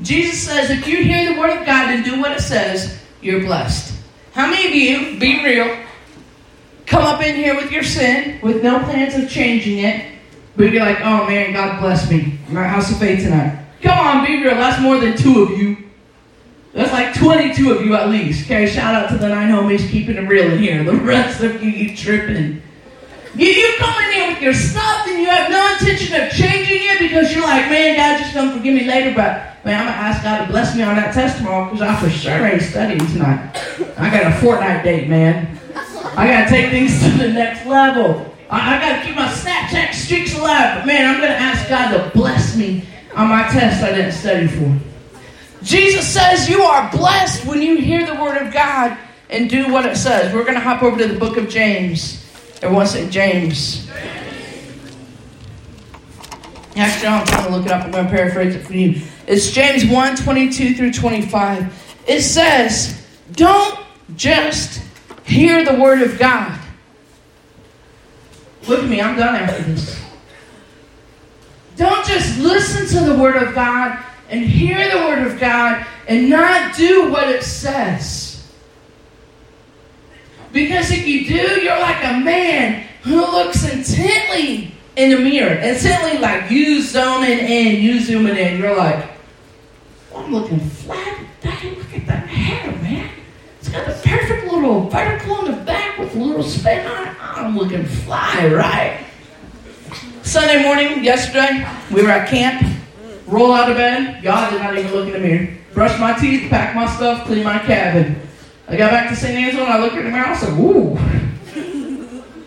Jesus 0.03 0.43
says, 0.43 0.71
if 0.71 0.89
you 0.89 1.05
hear 1.05 1.33
the 1.33 1.41
word 1.41 1.57
of 1.57 1.65
God 1.65 1.95
and 1.95 2.05
do 2.05 2.21
what 2.21 2.33
it 2.33 2.41
says, 2.41 3.01
you're 3.23 3.45
blessed. 3.45 3.97
How 4.33 4.51
many 4.51 4.67
of 4.67 4.75
you, 4.75 5.21
be 5.21 5.45
real, 5.45 5.79
come 6.87 7.05
up 7.05 7.23
in 7.23 7.37
here 7.37 7.55
with 7.55 7.71
your 7.71 7.85
sin, 7.85 8.41
with 8.43 8.61
no 8.61 8.81
plans 8.81 9.15
of 9.15 9.31
changing 9.31 9.79
it, 9.79 10.19
but 10.57 10.73
you're 10.73 10.85
like, 10.85 11.01
oh 11.03 11.29
man, 11.29 11.53
God 11.53 11.81
bless 11.81 12.11
me. 12.11 12.41
My 12.49 12.65
house 12.65 12.91
of 12.91 12.99
faith 12.99 13.23
tonight. 13.23 13.57
Come 13.83 13.99
on, 13.99 14.27
be 14.27 14.43
real. 14.43 14.57
That's 14.57 14.83
more 14.83 14.99
than 14.99 15.17
two 15.17 15.45
of 15.45 15.51
you. 15.51 15.88
That's 16.73 16.93
like 16.93 17.15
22 17.15 17.73
of 17.73 17.85
you 17.85 17.95
at 17.95 18.09
least. 18.09 18.45
Okay, 18.45 18.67
shout 18.67 18.95
out 18.95 19.09
to 19.11 19.17
the 19.17 19.29
nine 19.29 19.51
homies 19.51 19.89
keeping 19.91 20.17
it 20.17 20.29
real 20.29 20.53
in 20.53 20.59
here. 20.59 20.85
The 20.85 20.97
rest 20.97 21.43
of 21.43 21.63
you, 21.63 21.71
you 21.71 21.97
tripping. 21.97 22.63
You, 23.35 23.47
you 23.47 23.75
come 23.79 24.03
in 24.05 24.13
here 24.13 24.29
with 24.29 24.43
your 24.43 24.55
stuff 24.55 25.07
and 25.07 25.19
you 25.19 25.27
have 25.27 25.51
no 25.51 25.73
intention 25.73 26.21
of 26.21 26.31
changing 26.31 26.81
it 26.81 26.99
because 26.99 27.33
you're 27.33 27.45
like, 27.45 27.71
man, 27.71 27.97
God 27.97 28.19
just 28.19 28.35
gonna 28.35 28.53
forgive 28.53 28.75
me 28.75 28.85
later, 28.85 29.15
but 29.15 29.65
man, 29.65 29.81
I'm 29.81 29.87
gonna 29.87 29.97
ask 29.97 30.23
God 30.23 30.45
to 30.45 30.51
bless 30.51 30.75
me 30.77 30.83
on 30.83 30.97
that 30.97 31.15
test 31.15 31.39
tomorrow 31.39 31.65
because 31.67 31.83
I 31.83 31.97
for 32.01 32.11
sure 32.11 32.47
ain't 32.47 32.63
studying 32.63 32.99
tonight. 32.99 33.57
I 33.97 34.11
got 34.11 34.33
a 34.33 34.37
Fortnite 34.37 34.83
date, 34.83 35.09
man. 35.09 35.59
I 36.17 36.27
gotta 36.27 36.51
take 36.51 36.71
things 36.71 37.01
to 37.03 37.11
the 37.11 37.33
next 37.33 37.65
level. 37.67 38.35
I, 38.51 38.77
I 38.77 38.81
gotta 38.81 39.07
keep 39.07 39.15
my 39.15 39.29
Snapchat 39.29 39.95
streaks 39.95 40.37
alive, 40.37 40.79
but 40.79 40.87
man, 40.87 41.15
I'm 41.15 41.21
gonna 41.21 41.35
ask 41.35 41.69
God 41.69 41.93
to 41.93 42.11
bless 42.19 42.57
me 42.57 42.85
on 43.15 43.29
my 43.29 43.43
test 43.49 43.83
I 43.83 43.93
didn't 43.95 44.13
study 44.13 44.47
for. 44.47 44.88
Jesus 45.63 46.07
says 46.07 46.49
you 46.49 46.63
are 46.63 46.91
blessed 46.91 47.45
when 47.47 47.63
you 47.63 47.79
hear 47.79 48.07
the 48.07 48.15
word 48.15 48.41
of 48.41 48.53
God 48.53 48.97
and 49.31 49.51
do 49.51 49.73
what 49.73 49.85
it 49.85 49.97
says. 49.97 50.33
We're 50.35 50.45
gonna 50.45 50.61
hop 50.61 50.83
over 50.83 50.99
to 50.99 51.09
the 51.09 51.19
book 51.19 51.37
of 51.37 51.49
James. 51.49 52.25
Everyone 52.63 52.87
say 52.87 53.09
James. 53.09 53.89
Actually, 56.79 57.09
I'm 57.09 57.27
trying 57.27 57.45
to 57.45 57.51
look 57.51 57.67
it 57.67 57.73
up. 57.73 57.85
I'm 57.85 57.91
going 57.91 58.05
to 58.05 58.11
paraphrase 58.11 58.55
it 58.55 58.65
for 58.65 58.75
you. 58.75 59.03
It's 59.27 59.51
James 59.51 59.85
1 59.85 60.17
22 60.17 60.75
through 60.75 60.93
25. 60.93 62.03
It 62.07 62.23
says, 62.23 63.05
Don't 63.33 63.81
just 64.15 64.81
hear 65.25 65.65
the 65.65 65.75
word 65.75 66.03
of 66.03 66.19
God. 66.19 66.59
Look 68.69 68.85
at 68.85 68.89
me, 68.89 69.01
I'm 69.01 69.17
done 69.17 69.35
after 69.35 69.63
this. 69.63 70.01
Don't 71.77 72.07
just 72.07 72.39
listen 72.39 72.87
to 72.99 73.13
the 73.13 73.19
word 73.19 73.37
of 73.43 73.55
God 73.55 74.05
and 74.29 74.45
hear 74.45 74.91
the 74.91 74.97
word 74.99 75.27
of 75.27 75.41
God 75.41 75.87
and 76.07 76.29
not 76.29 76.77
do 76.77 77.11
what 77.11 77.29
it 77.29 77.43
says. 77.43 78.47
Because 80.53 80.91
if 80.91 81.07
you 81.07 81.27
do, 81.27 81.61
you're 81.61 81.79
like 81.79 82.03
a 82.05 82.21
man 82.21 82.87
who 83.03 83.21
looks 83.21 83.71
intently 83.71 84.75
in 84.97 85.11
the 85.11 85.19
mirror. 85.19 85.55
Intently, 85.55 86.19
like 86.19 86.51
you 86.51 86.83
zooming 86.83 87.39
in, 87.39 87.83
you 87.83 88.01
zooming 88.01 88.37
in. 88.37 88.59
You're 88.59 88.77
like, 88.77 89.11
I'm 90.15 90.33
looking 90.33 90.61
flat. 90.61 91.25
Daddy, 91.41 91.71
look 91.77 91.95
at 91.95 92.07
that 92.07 92.27
hair, 92.27 92.73
man. 92.83 93.11
It's 93.61 93.69
got 93.69 93.87
the 93.87 93.93
perfect 93.93 94.53
little 94.53 94.89
vertical 94.89 95.35
on 95.35 95.45
the 95.45 95.57
back 95.65 95.99
with 95.99 96.15
a 96.17 96.19
little 96.19 96.43
spin 96.43 96.87
on 96.87 97.09
it. 97.09 97.15
I'm 97.21 97.57
looking 97.57 97.85
fly, 97.85 98.49
right? 98.53 99.05
Sunday 100.23 100.63
morning, 100.63 101.05
yesterday, 101.05 101.67
we 101.93 102.03
were 102.03 102.11
at 102.11 102.29
camp. 102.29 102.78
Roll 103.29 103.53
out 103.53 103.71
of 103.71 103.77
bed. 103.77 104.23
God 104.23 104.51
did 104.51 104.63
not 104.63 104.79
even 104.79 104.91
look 104.91 105.07
in 105.07 105.13
the 105.13 105.19
mirror. 105.19 105.55
Brush 105.75 106.01
my 106.01 106.19
teeth, 106.19 106.49
pack 106.49 106.75
my 106.75 106.87
stuff, 106.97 107.27
clean 107.27 107.45
my 107.45 107.59
cabin. 107.59 108.19
I 108.67 108.75
got 108.75 108.91
back 108.91 109.11
to 109.11 109.17
San 109.17 109.37
Angelo 109.37 109.65
and 109.65 109.73
I 109.75 109.79
looked 109.79 109.97
in 109.97 110.05
the 110.05 110.11
mirror. 110.11 110.29
I 110.29 110.35
said, 110.35 110.59
"Ooh, 110.59 110.99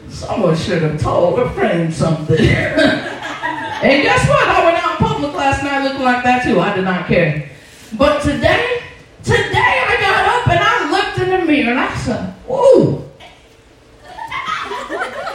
someone 0.10 0.56
should 0.56 0.82
have 0.82 1.00
told 1.00 1.38
a 1.38 1.52
friend 1.52 1.94
something." 1.94 2.36
and 2.40 4.04
guess 4.04 4.28
what? 4.28 4.48
I 4.48 4.66
went 4.66 4.84
out 4.84 5.00
in 5.00 5.06
public 5.06 5.34
last 5.36 5.64
night 5.64 5.84
looking 5.84 6.02
like 6.02 6.24
that 6.24 6.44
too. 6.44 6.60
I 6.60 6.76
did 6.76 6.84
not 6.84 7.06
care. 7.06 7.48
But 7.96 8.24
today, 8.24 8.82
today 9.24 9.86
I 9.86 9.98
got 10.02 10.26
up 10.34 10.48
and 10.48 10.60
I 10.64 10.92
looked 10.92 11.20
in 11.20 11.30
the 11.30 11.46
mirror 11.46 11.72
and 11.72 11.80
I 11.80 11.96
said, 11.98 12.34
"Ooh, 12.50 13.08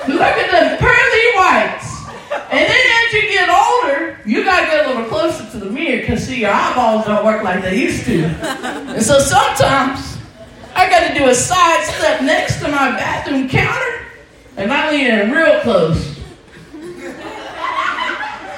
look 0.08 0.36
at 0.42 0.50
the 0.50 0.76
pearly 0.76 1.26
whites." 1.36 2.02
And 2.50 2.68
then 2.68 2.86
as 3.06 3.12
you 3.12 3.22
get 3.22 3.48
you 4.26 4.44
gotta 4.44 4.66
get 4.66 4.86
a 4.86 4.88
little 4.88 5.04
closer 5.04 5.48
to 5.52 5.58
the 5.58 5.70
mirror 5.70 6.00
because 6.00 6.26
see 6.26 6.40
your 6.40 6.50
eyeballs 6.52 7.06
don't 7.06 7.24
work 7.24 7.44
like 7.44 7.62
they 7.62 7.80
used 7.80 8.04
to. 8.06 8.24
And 8.24 9.02
so 9.02 9.18
sometimes 9.18 10.18
I 10.74 10.90
got 10.90 11.08
to 11.08 11.14
do 11.18 11.28
a 11.28 11.34
side 11.34 11.84
step 11.84 12.20
next 12.22 12.60
to 12.60 12.68
my 12.68 12.90
bathroom 12.90 13.48
counter, 13.48 14.06
and 14.58 14.70
I 14.70 14.90
lean 14.90 15.06
in 15.06 15.30
real 15.30 15.60
close. 15.60 16.18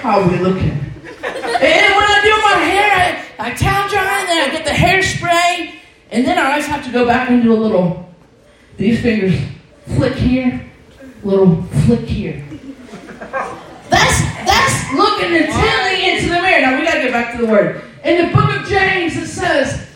How 0.00 0.20
are 0.20 0.28
we 0.28 0.38
looking? 0.38 0.70
And 0.70 1.94
when 1.94 2.06
I 2.08 2.20
do 2.24 2.30
my 2.42 2.56
hair, 2.64 3.26
I, 3.38 3.50
I 3.50 3.54
towel 3.54 3.88
dry, 3.88 4.20
and 4.20 4.28
then 4.28 4.48
I 4.48 4.52
get 4.52 4.64
the 4.64 4.70
hairspray, 4.70 5.74
and 6.10 6.26
then 6.26 6.38
I 6.38 6.50
always 6.50 6.66
have 6.66 6.84
to 6.86 6.90
go 6.90 7.06
back 7.06 7.30
and 7.30 7.42
do 7.42 7.52
a 7.52 7.54
little, 7.54 8.12
these 8.78 9.00
fingers 9.00 9.38
flick 9.96 10.14
here, 10.14 10.68
little 11.22 11.62
flick 11.86 12.00
here. 12.00 12.44
That's 15.32 15.54
intently 15.54 16.10
into 16.10 16.28
the 16.28 16.42
mirror. 16.42 16.60
Now 16.60 16.78
we 16.78 16.84
gotta 16.84 17.00
get 17.00 17.12
back 17.12 17.36
to 17.36 17.44
the 17.44 17.50
word. 17.50 17.82
In 18.04 18.26
the 18.26 18.32
book 18.34 18.56
of 18.56 18.66
James, 18.66 19.16
it 19.16 19.26
says, 19.26 19.88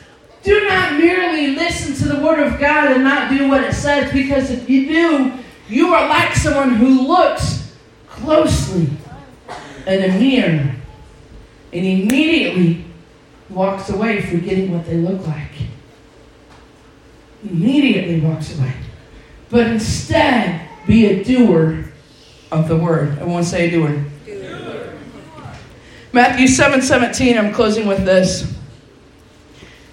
do 0.42 0.64
not 0.66 0.98
merely 0.98 1.54
listen 1.54 1.94
to 1.94 2.14
the 2.14 2.20
Word 2.20 2.40
of 2.40 2.58
God 2.58 2.90
and 2.90 3.04
not 3.04 3.30
do 3.30 3.48
what 3.48 3.62
it 3.62 3.74
says, 3.74 4.12
because 4.12 4.50
if 4.50 4.68
you 4.68 4.88
do, 4.88 5.32
you 5.68 5.94
are 5.94 6.08
like 6.08 6.34
someone 6.34 6.74
who 6.74 7.06
looks 7.06 7.76
closely 8.08 8.88
in 9.86 10.02
a 10.02 10.18
mirror 10.18 10.74
and 11.72 11.86
immediately 11.86 12.84
walks 13.48 13.88
away 13.88 14.20
forgetting 14.20 14.72
what 14.72 14.84
they 14.84 14.96
look 14.96 15.24
like. 15.26 15.50
Immediately 17.44 18.20
walks 18.20 18.58
away. 18.58 18.72
But 19.48 19.68
instead, 19.68 20.68
be 20.86 21.06
a 21.06 21.24
doer 21.24 21.84
of 22.50 22.68
the 22.68 22.76
word. 22.76 23.18
I 23.20 23.24
want 23.24 23.44
to 23.44 23.50
say 23.50 23.68
a 23.68 23.70
doer. 23.70 24.04
Matthew 26.12 26.46
7 26.46 26.82
17, 26.82 27.38
I'm 27.38 27.54
closing 27.54 27.86
with 27.86 28.04
this. 28.04 28.42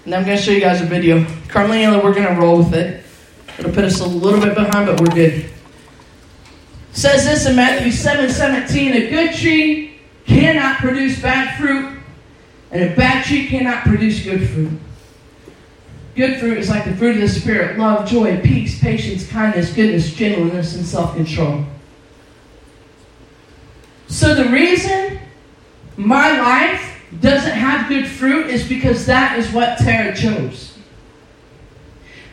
And 0.04 0.14
I'm 0.14 0.24
going 0.24 0.36
to 0.36 0.42
show 0.42 0.50
you 0.50 0.60
guys 0.60 0.82
a 0.82 0.84
video. 0.84 1.24
Carlina, 1.48 2.02
we're 2.02 2.12
going 2.12 2.26
to 2.26 2.40
roll 2.40 2.58
with 2.58 2.74
it. 2.74 3.04
It'll 3.58 3.72
put 3.72 3.84
us 3.84 4.00
a 4.00 4.06
little 4.06 4.40
bit 4.40 4.54
behind, 4.54 4.86
but 4.86 5.00
we're 5.00 5.14
good. 5.14 5.32
It 5.32 5.50
says 6.92 7.24
this 7.24 7.46
in 7.46 7.56
Matthew 7.56 7.90
7 7.90 8.28
17 8.30 8.92
A 8.92 9.10
good 9.10 9.34
tree 9.34 9.98
cannot 10.26 10.78
produce 10.78 11.20
bad 11.20 11.58
fruit, 11.58 11.98
and 12.70 12.82
a 12.82 12.94
bad 12.96 13.24
tree 13.24 13.46
cannot 13.46 13.84
produce 13.84 14.22
good 14.22 14.48
fruit. 14.50 14.78
Good 16.16 16.38
fruit 16.38 16.58
is 16.58 16.68
like 16.68 16.84
the 16.84 16.94
fruit 16.96 17.16
of 17.16 17.22
the 17.22 17.28
Spirit 17.28 17.78
love, 17.78 18.06
joy, 18.06 18.40
peace, 18.42 18.78
patience, 18.78 19.26
kindness, 19.26 19.72
goodness, 19.72 20.12
gentleness, 20.12 20.74
and 20.74 20.84
self 20.84 21.14
control. 21.14 21.64
So 24.10 24.34
the 24.34 24.50
reason 24.50 24.79
my 26.00 26.40
life 26.40 26.98
doesn't 27.20 27.52
have 27.52 27.88
good 27.88 28.06
fruit 28.06 28.46
is 28.46 28.66
because 28.66 29.04
that 29.06 29.38
is 29.38 29.52
what 29.52 29.78
Tara 29.78 30.16
chose. 30.16 30.78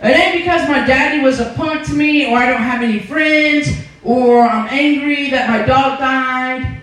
It 0.01 0.15
ain't 0.15 0.37
because 0.37 0.69
my 0.69 0.85
daddy 0.85 1.21
was 1.21 1.39
a 1.39 1.53
punk 1.55 1.85
to 1.87 1.93
me, 1.93 2.31
or 2.31 2.37
I 2.37 2.47
don't 2.47 2.61
have 2.61 2.81
any 2.81 2.99
friends, 2.99 3.69
or 4.03 4.47
I'm 4.47 4.67
angry 4.69 5.31
that 5.31 5.49
my 5.49 5.65
dog 5.65 5.99
died, 5.99 6.81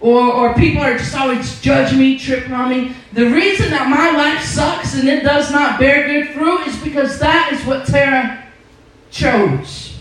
or, 0.00 0.20
or 0.32 0.54
people 0.54 0.82
are 0.82 0.98
just 0.98 1.16
always 1.16 1.60
judging 1.60 1.98
me, 1.98 2.18
tripping 2.18 2.52
on 2.52 2.68
me. 2.68 2.94
The 3.12 3.26
reason 3.26 3.70
that 3.70 3.88
my 3.88 4.10
life 4.10 4.44
sucks 4.44 4.94
and 4.94 5.08
it 5.08 5.22
does 5.22 5.50
not 5.50 5.78
bear 5.78 6.08
good 6.08 6.34
fruit 6.34 6.66
is 6.66 6.76
because 6.78 7.18
that 7.20 7.52
is 7.52 7.64
what 7.64 7.86
Tara 7.86 8.44
chose. 9.10 9.91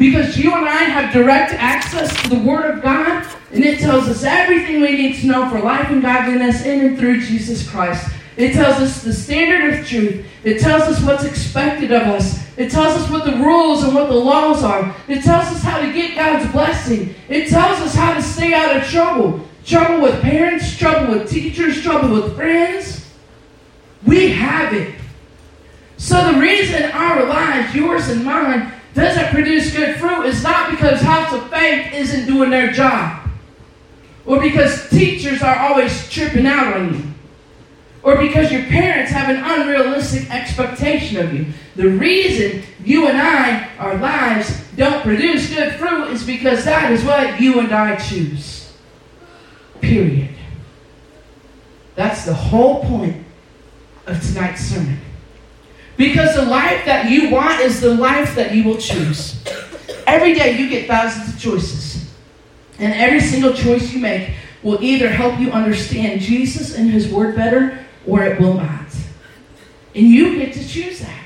Because 0.00 0.38
you 0.38 0.54
and 0.54 0.66
I 0.66 0.84
have 0.84 1.12
direct 1.12 1.52
access 1.52 2.22
to 2.22 2.30
the 2.30 2.38
Word 2.38 2.64
of 2.74 2.82
God, 2.82 3.22
and 3.52 3.62
it 3.62 3.80
tells 3.80 4.08
us 4.08 4.24
everything 4.24 4.80
we 4.80 4.92
need 4.92 5.20
to 5.20 5.26
know 5.26 5.50
for 5.50 5.60
life 5.60 5.90
and 5.90 6.00
godliness 6.00 6.64
in 6.64 6.86
and 6.86 6.98
through 6.98 7.20
Jesus 7.20 7.68
Christ. 7.68 8.10
It 8.38 8.54
tells 8.54 8.76
us 8.76 9.02
the 9.02 9.12
standard 9.12 9.74
of 9.78 9.86
truth. 9.86 10.24
It 10.42 10.58
tells 10.58 10.84
us 10.84 11.02
what's 11.02 11.24
expected 11.24 11.92
of 11.92 12.04
us. 12.04 12.42
It 12.56 12.70
tells 12.70 12.96
us 12.96 13.10
what 13.10 13.26
the 13.26 13.36
rules 13.44 13.84
and 13.84 13.94
what 13.94 14.08
the 14.08 14.16
laws 14.16 14.64
are. 14.64 14.96
It 15.06 15.22
tells 15.22 15.44
us 15.48 15.62
how 15.62 15.78
to 15.82 15.92
get 15.92 16.14
God's 16.14 16.50
blessing. 16.50 17.14
It 17.28 17.50
tells 17.50 17.78
us 17.80 17.94
how 17.94 18.14
to 18.14 18.22
stay 18.22 18.54
out 18.54 18.74
of 18.74 18.84
trouble. 18.84 19.46
Trouble 19.66 20.00
with 20.00 20.22
parents, 20.22 20.78
trouble 20.78 21.12
with 21.12 21.28
teachers, 21.28 21.82
trouble 21.82 22.22
with 22.22 22.34
friends. 22.36 23.06
We 24.06 24.30
have 24.30 24.72
it. 24.72 24.94
So 25.98 26.32
the 26.32 26.40
reason 26.40 26.84
our 26.84 27.26
lives, 27.26 27.74
yours 27.74 28.08
and 28.08 28.24
mine, 28.24 28.72
doesn't 28.94 29.26
produce 29.28 29.74
good 29.74 29.96
fruit 29.98 30.26
is 30.26 30.42
not 30.42 30.70
because 30.70 31.00
House 31.00 31.32
of 31.32 31.48
Faith 31.50 31.92
isn't 31.92 32.26
doing 32.26 32.50
their 32.50 32.72
job 32.72 33.28
or 34.26 34.40
because 34.40 34.88
teachers 34.90 35.42
are 35.42 35.56
always 35.56 36.08
tripping 36.10 36.46
out 36.46 36.76
on 36.76 36.94
you. 36.94 37.04
or 38.02 38.16
because 38.16 38.50
your 38.50 38.62
parents 38.64 39.12
have 39.12 39.28
an 39.28 39.42
unrealistic 39.44 40.30
expectation 40.30 41.18
of 41.18 41.34
you. 41.34 41.46
The 41.76 41.88
reason 41.88 42.62
you 42.84 43.06
and 43.08 43.18
I, 43.18 43.68
our 43.78 43.96
lives, 43.98 44.58
don't 44.76 45.02
produce 45.02 45.52
good 45.54 45.74
fruit 45.74 46.08
is 46.08 46.24
because 46.24 46.64
that 46.64 46.90
is 46.92 47.04
what 47.04 47.40
you 47.40 47.60
and 47.60 47.72
I 47.72 47.96
choose. 47.96 48.72
Period. 49.80 50.30
That's 51.94 52.24
the 52.24 52.32
whole 52.32 52.82
point 52.84 53.22
of 54.06 54.22
tonight's 54.22 54.62
sermon. 54.62 54.98
Because 56.00 56.34
the 56.34 56.46
life 56.46 56.86
that 56.86 57.10
you 57.10 57.28
want 57.28 57.60
is 57.60 57.82
the 57.82 57.94
life 57.94 58.34
that 58.34 58.54
you 58.54 58.64
will 58.64 58.78
choose. 58.78 59.38
Every 60.06 60.32
day 60.32 60.58
you 60.58 60.66
get 60.66 60.88
thousands 60.88 61.34
of 61.34 61.38
choices. 61.38 62.10
And 62.78 62.94
every 62.94 63.20
single 63.20 63.52
choice 63.52 63.92
you 63.92 64.00
make 64.00 64.30
will 64.62 64.82
either 64.82 65.10
help 65.10 65.38
you 65.38 65.50
understand 65.50 66.22
Jesus 66.22 66.74
and 66.74 66.90
His 66.90 67.06
Word 67.12 67.36
better 67.36 67.84
or 68.06 68.24
it 68.24 68.40
will 68.40 68.54
not. 68.54 68.86
And 69.94 70.06
you 70.06 70.38
get 70.38 70.54
to 70.54 70.66
choose 70.66 71.00
that. 71.00 71.22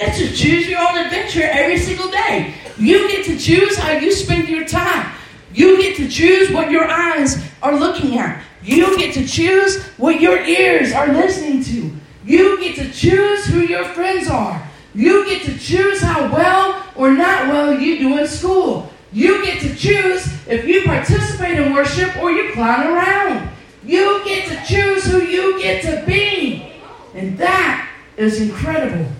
It's 0.00 0.18
to 0.18 0.26
choose 0.34 0.66
your 0.66 0.80
own 0.80 0.98
adventure 0.98 1.44
every 1.44 1.78
single 1.78 2.10
day. 2.10 2.52
You 2.78 3.06
get 3.12 3.24
to 3.26 3.38
choose 3.38 3.76
how 3.76 3.92
you 3.92 4.10
spend 4.10 4.48
your 4.48 4.66
time. 4.66 5.14
You 5.54 5.80
get 5.80 5.96
to 5.98 6.08
choose 6.08 6.50
what 6.50 6.72
your 6.72 6.90
eyes 6.90 7.40
are 7.62 7.78
looking 7.78 8.18
at. 8.18 8.42
You 8.64 8.98
get 8.98 9.14
to 9.14 9.24
choose 9.24 9.80
what 9.98 10.20
your 10.20 10.44
ears 10.44 10.92
are 10.92 11.12
listening 11.12 11.62
to. 11.62 11.89
You 12.30 12.60
get 12.60 12.76
to 12.76 12.88
choose 12.92 13.44
who 13.46 13.58
your 13.62 13.84
friends 13.86 14.28
are. 14.28 14.64
You 14.94 15.24
get 15.24 15.42
to 15.46 15.58
choose 15.58 16.00
how 16.00 16.32
well 16.32 16.80
or 16.94 17.10
not 17.10 17.48
well 17.48 17.76
you 17.76 17.98
do 17.98 18.18
in 18.18 18.28
school. 18.28 18.88
You 19.12 19.44
get 19.44 19.60
to 19.62 19.74
choose 19.74 20.28
if 20.46 20.64
you 20.64 20.84
participate 20.84 21.58
in 21.58 21.72
worship 21.72 22.16
or 22.18 22.30
you 22.30 22.52
clown 22.52 22.86
around. 22.86 23.50
You 23.84 24.22
get 24.24 24.46
to 24.46 24.72
choose 24.72 25.06
who 25.06 25.22
you 25.22 25.60
get 25.60 25.82
to 25.82 26.06
be. 26.06 26.70
And 27.16 27.36
that 27.38 27.90
is 28.16 28.40
incredible. 28.40 29.10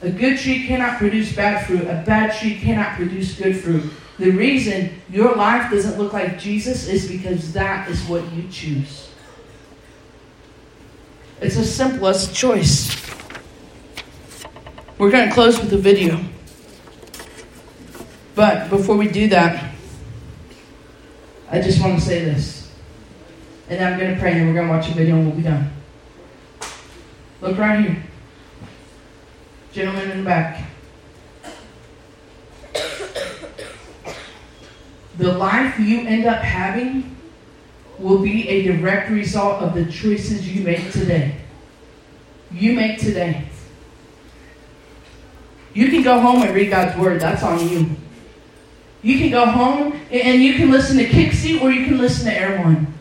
A 0.00 0.08
good 0.08 0.38
tree 0.38 0.66
cannot 0.66 0.96
produce 0.96 1.36
bad 1.36 1.66
fruit. 1.66 1.82
A 1.82 2.02
bad 2.06 2.34
tree 2.38 2.58
cannot 2.58 2.96
produce 2.96 3.38
good 3.38 3.60
fruit. 3.60 3.92
The 4.18 4.30
reason 4.30 4.98
your 5.10 5.36
life 5.36 5.70
doesn't 5.70 5.98
look 5.98 6.14
like 6.14 6.38
Jesus 6.38 6.88
is 6.88 7.06
because 7.06 7.52
that 7.52 7.90
is 7.90 8.02
what 8.04 8.22
you 8.32 8.48
choose. 8.50 9.05
It's 11.40 11.56
as 11.56 11.74
simple 11.74 12.08
as 12.08 12.32
choice. 12.32 12.96
We're 14.96 15.10
going 15.10 15.28
to 15.28 15.34
close 15.34 15.60
with 15.60 15.72
a 15.72 15.78
video. 15.78 16.18
But 18.34 18.70
before 18.70 18.96
we 18.96 19.08
do 19.08 19.28
that, 19.28 19.74
I 21.50 21.60
just 21.60 21.80
want 21.82 21.98
to 21.98 22.04
say 22.04 22.24
this. 22.24 22.70
And 23.68 23.84
I'm 23.84 23.98
going 23.98 24.14
to 24.14 24.20
pray 24.20 24.32
and 24.32 24.46
we're 24.48 24.54
going 24.54 24.68
to 24.68 24.72
watch 24.72 24.88
a 24.88 24.94
video 24.94 25.16
and 25.16 25.26
we'll 25.26 25.36
be 25.36 25.42
done. 25.42 25.70
Look 27.42 27.58
right 27.58 27.80
here. 27.80 28.02
Gentleman 29.72 30.10
in 30.10 30.18
the 30.18 30.24
back. 30.24 30.64
The 35.18 35.32
life 35.32 35.78
you 35.78 36.00
end 36.06 36.24
up 36.24 36.42
having 36.42 37.15
will 37.98 38.18
be 38.18 38.48
a 38.48 38.62
direct 38.62 39.10
result 39.10 39.62
of 39.62 39.74
the 39.74 39.84
choices 39.90 40.48
you 40.48 40.62
make 40.62 40.90
today. 40.92 41.36
You 42.50 42.74
make 42.74 42.98
today. 42.98 43.44
You 45.74 45.88
can 45.88 46.02
go 46.02 46.20
home 46.20 46.42
and 46.42 46.54
read 46.54 46.70
God's 46.70 46.98
word. 46.98 47.20
That's 47.20 47.42
on 47.42 47.68
you. 47.68 47.90
You 49.02 49.18
can 49.18 49.30
go 49.30 49.46
home 49.46 50.00
and 50.10 50.42
you 50.42 50.54
can 50.54 50.70
listen 50.70 50.96
to 50.96 51.06
Kixie 51.06 51.60
or 51.60 51.70
you 51.70 51.84
can 51.84 51.98
listen 51.98 52.26
to 52.26 52.32
Air 52.32 52.58
One. 52.60 52.92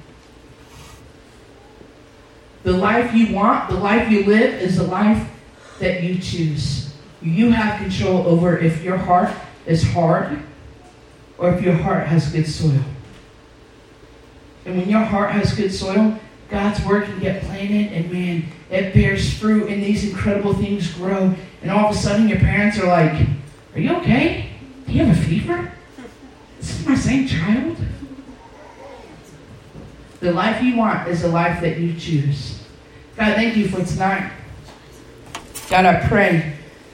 The 2.63 2.73
life 2.73 3.13
you 3.13 3.33
want, 3.33 3.69
the 3.69 3.77
life 3.77 4.11
you 4.11 4.23
live, 4.23 4.61
is 4.61 4.77
the 4.77 4.83
life 4.83 5.29
that 5.79 6.03
you 6.03 6.19
choose. 6.19 6.93
You 7.21 7.51
have 7.51 7.79
control 7.79 8.27
over 8.27 8.57
if 8.57 8.83
your 8.83 8.97
heart 8.97 9.31
is 9.65 9.83
hard 9.93 10.41
or 11.37 11.53
if 11.53 11.61
your 11.61 11.75
heart 11.75 12.07
has 12.07 12.31
good 12.31 12.47
soil. 12.47 12.83
And 14.65 14.77
when 14.77 14.89
your 14.89 15.01
heart 15.01 15.31
has 15.31 15.53
good 15.53 15.73
soil, 15.73 16.17
God's 16.49 16.83
word 16.85 17.05
can 17.05 17.19
get 17.19 17.43
planted, 17.43 17.91
and 17.93 18.11
man, 18.11 18.45
it 18.69 18.93
bears 18.93 19.33
fruit, 19.37 19.69
and 19.69 19.81
these 19.81 20.09
incredible 20.09 20.53
things 20.53 20.93
grow. 20.93 21.33
And 21.61 21.71
all 21.71 21.89
of 21.89 21.95
a 21.95 21.99
sudden, 21.99 22.27
your 22.27 22.39
parents 22.39 22.79
are 22.79 22.87
like, 22.87 23.27
Are 23.73 23.79
you 23.79 23.95
okay? 23.97 24.49
Do 24.85 24.93
you 24.93 25.05
have 25.05 25.17
a 25.17 25.21
fever? 25.21 25.71
This 26.59 26.79
is 26.79 26.85
my 26.85 26.95
same 26.95 27.27
child. 27.27 27.77
The 30.19 30.31
life 30.31 30.63
you 30.63 30.75
want 30.75 31.07
is 31.07 31.21
the 31.21 31.27
life 31.27 31.61
that 31.61 31.77
you 31.77 31.99
choose. 31.99 32.59
God, 33.15 33.35
thank 33.35 33.55
you 33.55 33.67
for 33.67 33.83
tonight. 33.83 34.31
God, 35.69 35.85
I 35.85 36.07
pray 36.07 36.53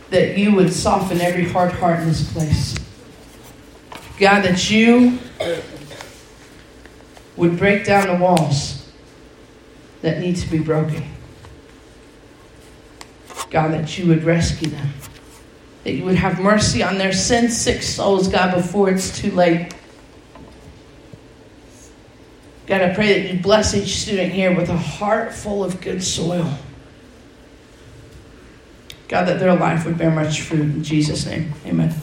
that 0.09 0.37
you 0.37 0.53
would 0.55 0.73
soften 0.73 1.21
every 1.21 1.47
hard 1.47 1.71
heart 1.71 2.01
in 2.01 2.07
this 2.07 2.31
place. 2.31 2.75
God, 4.19 4.43
that 4.43 4.69
you 4.69 5.19
would 7.37 7.57
break 7.57 7.85
down 7.85 8.07
the 8.07 8.23
walls 8.23 8.91
that 10.01 10.19
need 10.19 10.35
to 10.37 10.49
be 10.49 10.59
broken. 10.59 11.03
God, 13.49 13.71
that 13.73 13.97
you 13.97 14.07
would 14.07 14.23
rescue 14.23 14.69
them. 14.69 14.89
That 15.83 15.93
you 15.93 16.05
would 16.05 16.15
have 16.15 16.39
mercy 16.39 16.83
on 16.83 16.97
their 16.97 17.13
sin 17.13 17.49
sick 17.49 17.81
souls, 17.81 18.27
God, 18.27 18.55
before 18.55 18.89
it's 18.89 19.17
too 19.17 19.31
late. 19.31 19.73
God, 22.67 22.81
I 22.81 22.93
pray 22.93 23.21
that 23.21 23.33
you 23.33 23.41
bless 23.41 23.73
each 23.73 23.97
student 23.97 24.31
here 24.31 24.55
with 24.55 24.69
a 24.69 24.77
heart 24.77 25.33
full 25.33 25.63
of 25.63 25.81
good 25.81 26.01
soil. 26.03 26.57
God, 29.09 29.27
that 29.27 29.39
their 29.39 29.55
life 29.55 29.85
would 29.85 29.97
bear 29.97 30.11
much 30.11 30.41
fruit. 30.41 30.61
In 30.61 30.83
Jesus' 30.83 31.25
name, 31.25 31.53
amen. 31.65 31.93